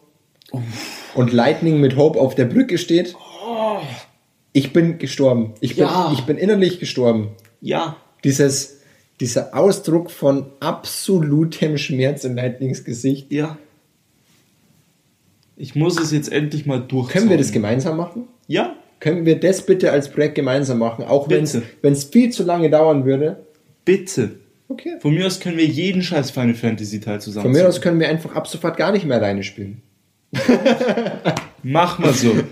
[1.14, 3.16] und Lightning mit Hope auf der Brücke steht?
[4.54, 5.54] Ich bin gestorben.
[5.62, 6.12] Ich bin, Ja.
[6.14, 7.30] ich bin innerlich gestorben.
[7.62, 7.98] Ja.
[8.24, 8.81] Dieses,
[9.22, 13.32] dieser Ausdruck von absolutem Schmerz in Lightnings Gesicht.
[13.32, 13.58] Ja.
[15.56, 17.10] Ich muss es jetzt endlich mal durch.
[17.10, 18.28] Können wir das gemeinsam machen?
[18.48, 18.76] Ja.
[19.00, 21.06] Können wir das bitte als Projekt gemeinsam machen?
[21.06, 23.46] Auch wenn es viel zu lange dauern würde.
[23.86, 24.32] Bitte.
[24.68, 24.98] Okay.
[25.00, 27.44] Von mir aus können wir jeden scheiß Final Fantasy Teil zusammen.
[27.44, 29.82] Von mir aus können wir einfach ab sofort gar nicht mehr alleine spielen.
[31.64, 32.34] Mach mal so.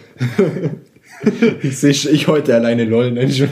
[1.63, 3.49] Ich sehe ich heute alleine lol, nein, schon.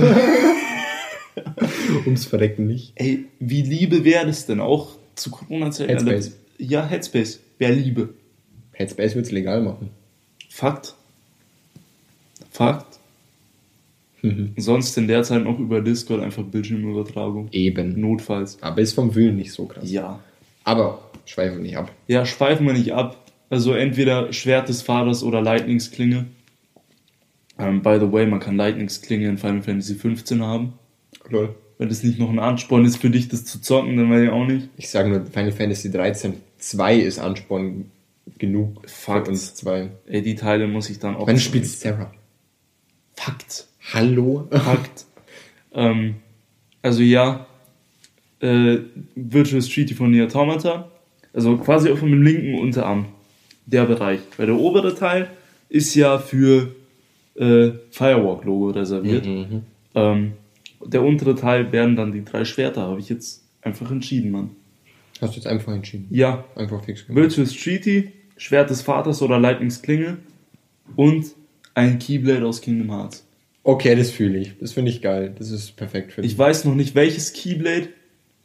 [2.06, 2.94] Ums Verrecken nicht.
[2.96, 5.90] Ey, wie Liebe wäre das denn auch zu Corona-Zeiten?
[5.90, 6.38] Headspace.
[6.58, 7.40] Ja, Headspace.
[7.58, 8.10] Wäre Liebe.
[8.74, 9.90] Headspace wird's legal machen.
[10.50, 10.96] Fakt.
[12.52, 12.98] Fakt.
[14.58, 17.50] Sonst in der Zeit noch über Discord einfach Bildschirmübertragung.
[17.52, 18.00] Eben.
[18.00, 18.62] Notfalls.
[18.62, 19.90] Aber ist vom Willen nicht so krass.
[19.90, 20.20] Ja.
[20.64, 21.92] Aber schweifen nicht ab.
[22.08, 23.18] Ja, schweifen wir nicht ab.
[23.50, 26.26] Also entweder Schwert des Vaters oder Lightningsklinge.
[27.58, 30.74] Ähm, by the way, man kann Lightningsklinge in Final Fantasy 15 haben.
[31.30, 31.56] Lol.
[31.78, 34.30] Wenn das nicht noch ein Ansporn ist für dich, das zu zocken, dann weiß ich
[34.30, 34.70] auch nicht.
[34.78, 37.92] Ich sage nur, Final Fantasy 13 2 ist Ansporn
[38.38, 39.26] genug Fakt.
[39.26, 39.90] für uns zwei.
[40.08, 41.28] Ey, die Teile muss ich dann auch.
[41.28, 42.12] Wann du spielst Sarah?
[43.16, 43.68] Fakt.
[43.94, 44.48] Hallo?
[44.52, 45.06] Fakt.
[45.74, 46.16] ähm,
[46.82, 47.46] also ja,
[48.40, 48.80] äh,
[49.16, 50.92] Virtual Street von Nier Automata.
[51.34, 53.06] Also quasi auf dem linken Unterarm.
[53.66, 54.22] Der Bereich.
[54.38, 55.30] Weil der obere Teil
[55.68, 56.74] ist ja für
[57.36, 59.26] äh, Firewalk-Logo reserviert.
[59.26, 59.64] Mhm.
[59.94, 60.34] Ähm,
[60.84, 64.52] der untere Teil werden dann die drei Schwerter, habe ich jetzt einfach entschieden, Mann.
[65.22, 66.08] Hast du jetzt einfach entschieden?
[66.12, 67.22] Ja, Einfach fix gemacht.
[67.24, 70.18] Virtual Streety, Schwert des Vaters oder Lightningsklinge
[70.96, 71.26] und
[71.74, 73.26] ein Keyblade aus Kingdom Hearts.
[73.64, 74.58] Okay, das fühle ich.
[74.60, 75.34] Das finde ich geil.
[75.38, 76.32] Das ist perfekt für dich.
[76.32, 77.90] Ich weiß noch nicht welches Keyblade,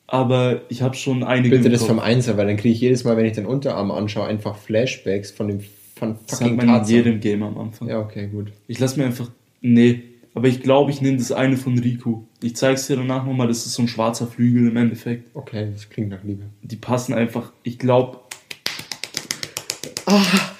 [0.06, 1.56] aber ich habe schon einige.
[1.56, 4.26] Bitte das vom Einser, weil dann kriege ich jedes Mal, wenn ich den Unterarm anschaue,
[4.26, 5.60] einfach Flashbacks von dem
[5.94, 7.88] von Das hat fucking man in jedem Game am Anfang.
[7.88, 8.52] Ja, okay, gut.
[8.66, 9.30] Ich lasse mir einfach.
[9.60, 10.02] Nee,
[10.34, 12.22] aber ich glaube, ich nehme das eine von Riku.
[12.42, 15.34] Ich zeig's dir danach nochmal, das ist so ein schwarzer Flügel im Endeffekt.
[15.34, 16.44] Okay, das klingt nach Liebe.
[16.62, 18.18] Die passen einfach, ich glaube.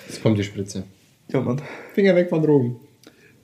[0.09, 0.85] Jetzt kommt die Spritze.
[1.29, 1.62] Ja, Mann.
[1.95, 2.77] Finger weg von Drogen.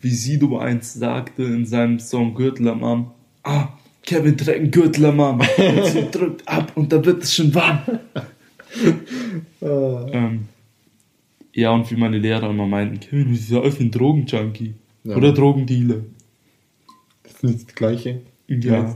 [0.01, 3.11] Wie Sido einst sagte in seinem Song Gürtel am Arm.
[3.43, 3.69] Ah,
[4.05, 5.41] Kevin trägt einen Gürtel am Arm.
[5.41, 7.81] Und sie drückt ab und da wird es schon warm.
[9.63, 10.49] ähm,
[11.53, 14.75] ja, und wie meine Lehrer immer meinten, Kevin, du bist ja einfach ein Drogenjunkie.
[15.05, 15.17] Ja.
[15.17, 16.03] Oder Drogendealer.
[17.33, 18.21] Das ist das Gleiche.
[18.47, 18.95] Ja.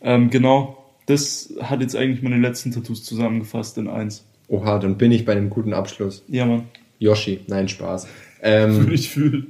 [0.00, 4.24] Ähm, genau, das hat jetzt eigentlich meine letzten Tattoos zusammengefasst in eins.
[4.48, 6.24] Oha, dann bin ich bei einem guten Abschluss.
[6.28, 6.64] Ja, Mann.
[6.98, 8.06] Yoshi, nein, Spaß.
[8.42, 9.46] Ähm, Ich fühle.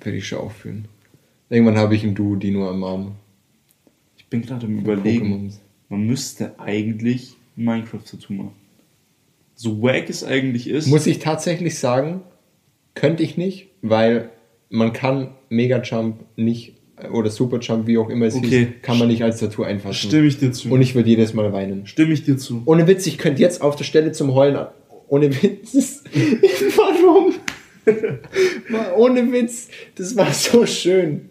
[0.00, 0.86] Würde ich schon auch fühlen.
[1.48, 3.12] Irgendwann habe ich ein Duo-Dino am Arm.
[4.16, 5.26] Ich bin gerade im Überlegen.
[5.26, 5.54] Pokémons.
[5.88, 8.52] Man müsste eigentlich ein Minecraft-Tattoo machen.
[9.56, 10.86] So wack es eigentlich ist.
[10.86, 12.22] Muss ich tatsächlich sagen,
[12.94, 14.30] könnte ich nicht, weil
[14.70, 16.76] man kann Mega Jump nicht
[17.12, 18.48] oder Super Jump, wie auch immer es Okay.
[18.48, 20.08] hieß, kann man nicht als Tattoo einfassen.
[20.08, 20.70] Stimme ich dir zu.
[20.70, 21.86] Und ich würde jedes Mal weinen.
[21.86, 22.62] Stimme ich dir zu.
[22.66, 24.66] Ohne Witz, ich könnte jetzt auf der Stelle zum Heulen.
[25.08, 26.04] Ohne Witz.
[26.76, 27.34] Warum?
[28.96, 29.68] Ohne Witz.
[29.96, 31.30] Das war so schön.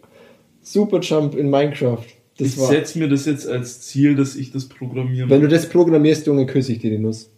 [0.61, 2.03] Super Jump in Minecraft.
[2.37, 5.29] Das ich setze mir das jetzt als Ziel, dass ich das programmiere.
[5.29, 7.29] Wenn du das programmierst, Junge, küsse ich dir die Nuss.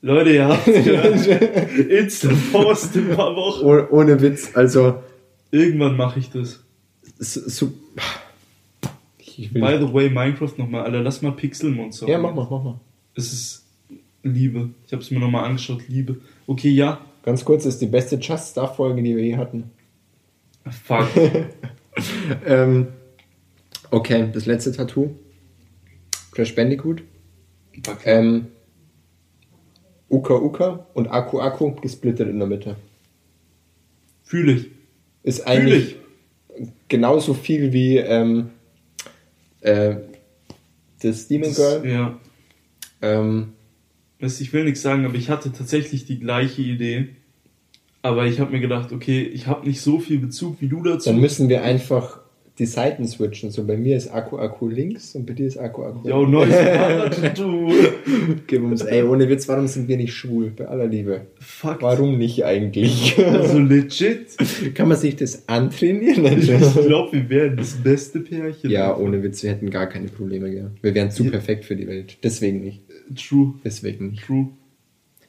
[0.00, 1.26] Leute, ihr habt gehört.
[1.76, 3.64] Insta-Post in ein paar Wochen.
[3.64, 4.54] Oh, ohne Witz.
[4.54, 5.02] Also.
[5.50, 6.62] Irgendwann mache ich das.
[7.18, 7.72] So, so,
[9.38, 12.08] ich By the way, Minecraft nochmal, Alter, lass mal Pixelmonster.
[12.08, 12.80] ja, mach mal, mach mal.
[13.14, 13.64] Es ist
[14.22, 14.70] Liebe.
[14.86, 16.20] Ich habe es mir nochmal angeschaut, Liebe.
[16.46, 17.00] Okay, ja.
[17.24, 19.70] Ganz kurz, das ist die beste Just Stuff Folge, die wir je hatten.
[20.84, 21.08] Fuck.
[22.46, 22.86] Ähm,
[23.90, 25.16] okay, das letzte Tattoo.
[26.30, 27.02] Crash Bandicoot.
[27.84, 27.98] Fuck.
[28.04, 28.46] Ähm,
[30.10, 32.76] Uka Uka und Aku Aku gesplittet in der Mitte.
[34.22, 34.66] Fühle ich.
[35.22, 35.96] Ist eigentlich
[36.56, 36.68] ich.
[36.88, 38.50] genauso viel wie ähm,
[39.60, 39.96] äh,
[41.02, 41.86] das Demon Girl.
[41.86, 42.18] Ja.
[43.02, 43.52] Ähm,
[44.18, 47.08] du, Ich will nichts sagen, aber ich hatte tatsächlich die gleiche Idee.
[48.02, 51.10] Aber ich habe mir gedacht, okay, ich habe nicht so viel Bezug wie du dazu.
[51.10, 52.20] dann müssen wir einfach
[52.58, 53.50] die Seiten switchen.
[53.50, 56.08] So bei mir ist Akku Akku links und bei dir ist Akku Akku.
[56.08, 57.72] Yo, neues Partner-Tattoo.
[58.46, 60.50] Gib uns, ey, ohne Witz, warum sind wir nicht schwul?
[60.56, 61.22] Bei aller Liebe.
[61.40, 61.82] Fuck.
[61.82, 63.16] Warum nicht eigentlich?
[63.28, 64.28] Also legit.
[64.74, 66.24] Kann man sich das antrainieren?
[66.38, 68.70] Ich glaube, wir wären das beste Pärchen.
[68.70, 70.82] ja, ohne Witz, wir hätten gar keine Probleme gehabt.
[70.82, 71.30] Wir wären zu Ja.
[71.30, 72.18] perfekt für die Welt.
[72.24, 72.82] Deswegen nicht.
[73.16, 73.54] True.
[73.64, 74.24] Deswegen nicht.
[74.24, 74.48] True.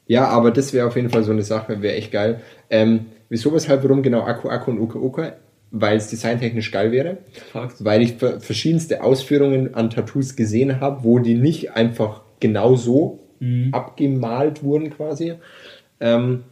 [0.07, 2.41] Ja, aber das wäre auf jeden Fall so eine Sache, wäre echt geil.
[2.71, 5.34] Ähm, wieso, weshalb, warum genau Akku Akku und Uka Uka?
[5.72, 7.17] Weil es designtechnisch geil wäre.
[7.51, 7.84] Fakt.
[7.86, 13.20] weil ich ver- verschiedenste Ausführungen an Tattoos gesehen habe, wo die nicht einfach genau so
[13.39, 13.70] Mhm.
[13.74, 15.36] abgemalt wurden quasi.
[16.01, 16.43] Ähm,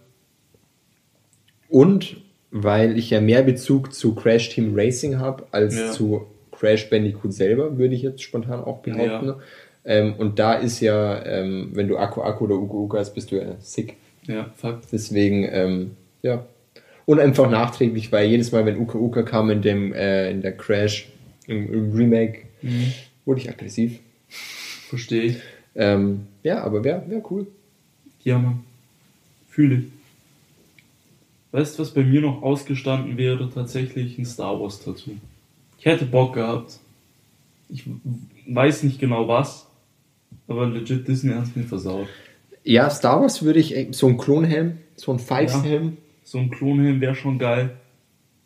[1.70, 2.18] und
[2.52, 5.92] weil ich ja mehr Bezug zu Crash Team Racing habe als Ja.
[5.92, 9.34] zu Crash Bandicoot selber, würde ich jetzt spontan auch behaupten.
[9.86, 13.36] Ähm, und da ist ja, ähm, wenn du Akku Akku oder Uka hast, bist du
[13.36, 13.96] ja sick.
[14.26, 14.86] Ja, Fakt.
[14.92, 15.92] Deswegen, ähm,
[16.22, 16.46] ja.
[17.08, 20.52] Und einfach nachträglich, weil jedes Mal, wenn Uka Uka kam in dem, äh, in der
[20.52, 21.08] Crash,
[21.48, 22.42] im, im Remake,
[23.24, 24.00] wurde ich aggressiv.
[24.90, 25.38] Verstehe ich.
[25.74, 27.48] Ähm, ja, aber wäre wär cool.
[28.26, 28.66] Ja, Mann.
[29.48, 29.84] Fühle ich.
[31.54, 33.50] Weißt du, was bei mir noch ausgestanden wäre?
[33.50, 35.12] Tatsächlich ein Star Wars Tattoo.
[35.80, 36.78] Ich hätte Bock gehabt.
[37.70, 37.86] Ich
[38.50, 39.66] weiß nicht genau was,
[40.50, 42.08] aber legit Disney hat es mir versaut.
[42.66, 45.96] Ja, Star Wars würde ich, so ein Klonhelm, so ein Fives-Helm.
[46.28, 47.78] So ein Klonhelm wäre schon geil.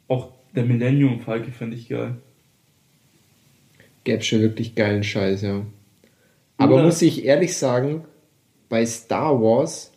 [0.07, 2.17] Auch der Millennium Falke fände ich geil.
[4.03, 5.65] Gäbe schon wirklich geilen Scheiß, ja.
[6.57, 8.05] Aber Oder- muss ich ehrlich sagen,
[8.69, 9.91] bei Star Wars,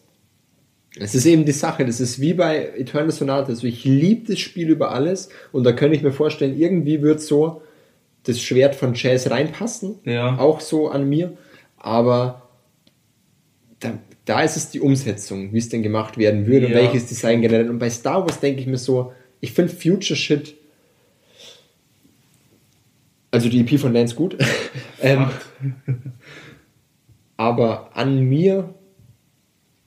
[0.98, 4.38] es ist eben die Sache, das ist wie bei Eternal Sonata, also ich liebe das
[4.40, 7.60] Spiel über alles und da könnte ich mir vorstellen, irgendwie wird so
[8.22, 10.38] das Schwert von Chase reinpassen, Ja.
[10.38, 11.36] auch so an mir,
[11.76, 12.48] aber
[13.80, 16.78] da, da ist es die Umsetzung, wie es denn gemacht werden würde und Ja.
[16.78, 17.68] welches Design generell.
[17.70, 20.54] Und bei Star Wars denke ich mir so, ich finde Future Shit,
[23.30, 24.36] also die EP von Lance gut,
[25.02, 25.26] ähm,
[27.36, 28.74] aber an mir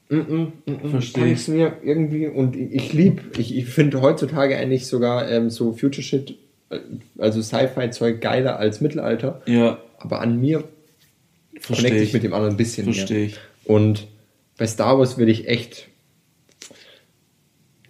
[0.09, 1.33] mm, mm, mm, mm, Versteh kann ich.
[1.33, 5.73] ich's mir irgendwie und ich, ich lieb, ich, ich finde heutzutage eigentlich sogar ähm, so
[5.73, 6.35] Future Shit,
[6.69, 6.79] äh,
[7.17, 10.65] also Sci-Fi-Zeug geiler als Mittelalter, Ja, aber an mir
[11.59, 12.13] verstehe connecte ich ich.
[12.13, 13.27] mit dem anderen ein bisschen Verstehe mehr.
[13.27, 13.37] ich.
[13.65, 14.07] Und
[14.57, 15.87] bei Star Wars würde ich echt.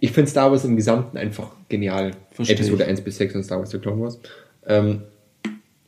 [0.00, 2.12] Ich finde Star Wars im Gesamten einfach genial.
[2.30, 2.90] Versteh Episode ich.
[2.90, 4.20] 1 bis 6 und Star Wars The Clone Wars.
[4.66, 5.02] Ähm,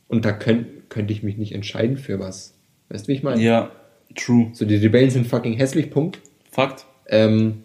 [0.07, 2.53] und da könnt, könnte ich mich nicht entscheiden für was.
[2.89, 3.41] Weißt du, wie ich meine?
[3.41, 3.71] Ja,
[4.15, 4.49] true.
[4.53, 6.19] So, die Rebellen sind fucking hässlich, Punkt.
[6.51, 6.85] Fakt.
[7.07, 7.63] Ähm,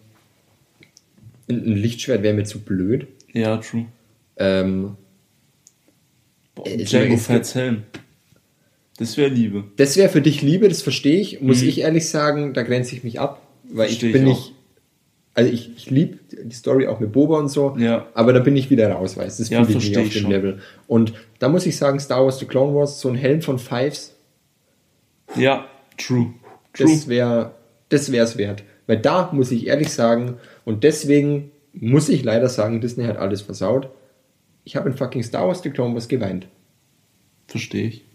[1.49, 3.07] ein Lichtschwert wäre mir zu blöd.
[3.33, 3.85] Ja, true.
[4.37, 4.95] Ähm,
[6.55, 7.83] Boah, Django Fett's Helm.
[8.97, 9.63] Das wäre Liebe.
[9.77, 11.41] Das wäre für dich Liebe, das verstehe ich.
[11.41, 11.69] Muss Mhm.
[11.69, 13.41] ich ehrlich sagen, da grenze ich mich ab.
[13.69, 14.53] Weil Versteh ich bin ich nicht.
[15.33, 18.07] Also ich, ich liebe die Story auch mit Boba und so, Ja.
[18.15, 19.43] aber da bin ich wieder raus, weißt du?
[19.43, 20.31] Das Ja, fühle ich nicht auf dem schon.
[20.31, 20.59] Level.
[20.87, 24.15] Und da muss ich sagen, Star Wars The Clone Wars, so ein Helm von Fives,
[25.35, 25.67] Ja,
[25.97, 26.33] true.
[26.73, 26.87] True.
[26.91, 27.51] das wäre
[27.89, 28.63] das wär's wert.
[28.87, 33.41] Weil da muss ich ehrlich sagen, und deswegen muss ich leider sagen, Disney hat alles
[33.41, 33.89] versaut.
[34.63, 36.47] Ich habe in fucking Star Wars The Clone Wars geweint.
[37.47, 38.05] Verstehe ich.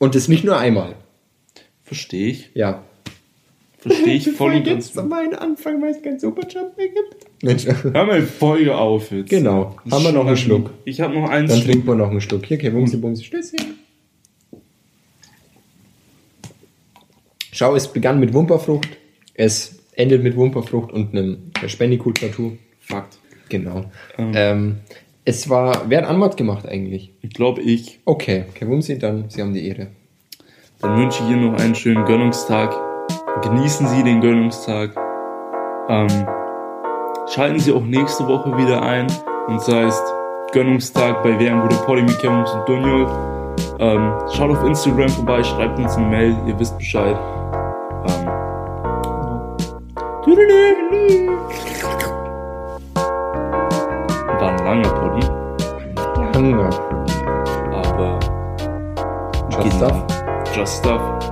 [0.00, 0.96] Und das nicht nur einmal.
[1.84, 2.50] Verstehe ich.
[2.54, 2.82] Ja.
[3.78, 4.94] Verstehe ich voll und ganz.
[4.94, 7.42] jetzt meinen Anfang, weil es kein Superjump mehr gibt.
[7.42, 7.66] Mensch.
[7.66, 9.28] Hör mal Folge auf jetzt.
[9.28, 9.76] Genau.
[9.84, 10.70] Das Haben wir noch einen Schluck?
[10.86, 11.52] Ich habe noch eins.
[11.52, 12.46] Dann trinken wir noch einen Schluck.
[12.46, 13.78] Hier, okay, Bumsi, Bumsi, Stößchen.
[17.52, 18.88] Schau, es begann mit Wumperfrucht,
[19.34, 22.56] es endet mit Wumperfrucht und einem Spendicool-Tattoo.
[22.78, 23.18] Fakt.
[23.50, 23.90] Genau.
[24.16, 24.32] Ähm.
[24.34, 24.76] Ähm,
[25.30, 27.12] es war, wer hat Anmod gemacht eigentlich?
[27.22, 28.00] Ich glaube ich.
[28.04, 29.86] Okay, okay, Wumsi, dann, Sie haben die Ehre.
[30.80, 32.74] Dann wünsche ich Ihnen noch einen schönen Gönnungstag.
[33.42, 34.96] Genießen Sie den Gönnungstag.
[35.88, 36.26] Ähm,
[37.32, 39.06] schalten Sie auch nächste Woche wieder ein.
[39.46, 40.02] Und sei es
[40.52, 43.06] Gönnungstag bei Wer ein guter Poly mit und Dunjol.
[43.78, 47.16] Ähm, schaut auf Instagram vorbei, schreibt uns eine Mail, ihr wisst Bescheid.
[48.08, 48.28] Ähm,
[54.70, 54.70] Tüdelü.
[54.70, 55.26] War ein langer Poddy,
[56.34, 56.70] Hunger.
[57.72, 58.20] aber
[59.50, 60.06] Just genial.
[60.54, 61.29] Just Stuff.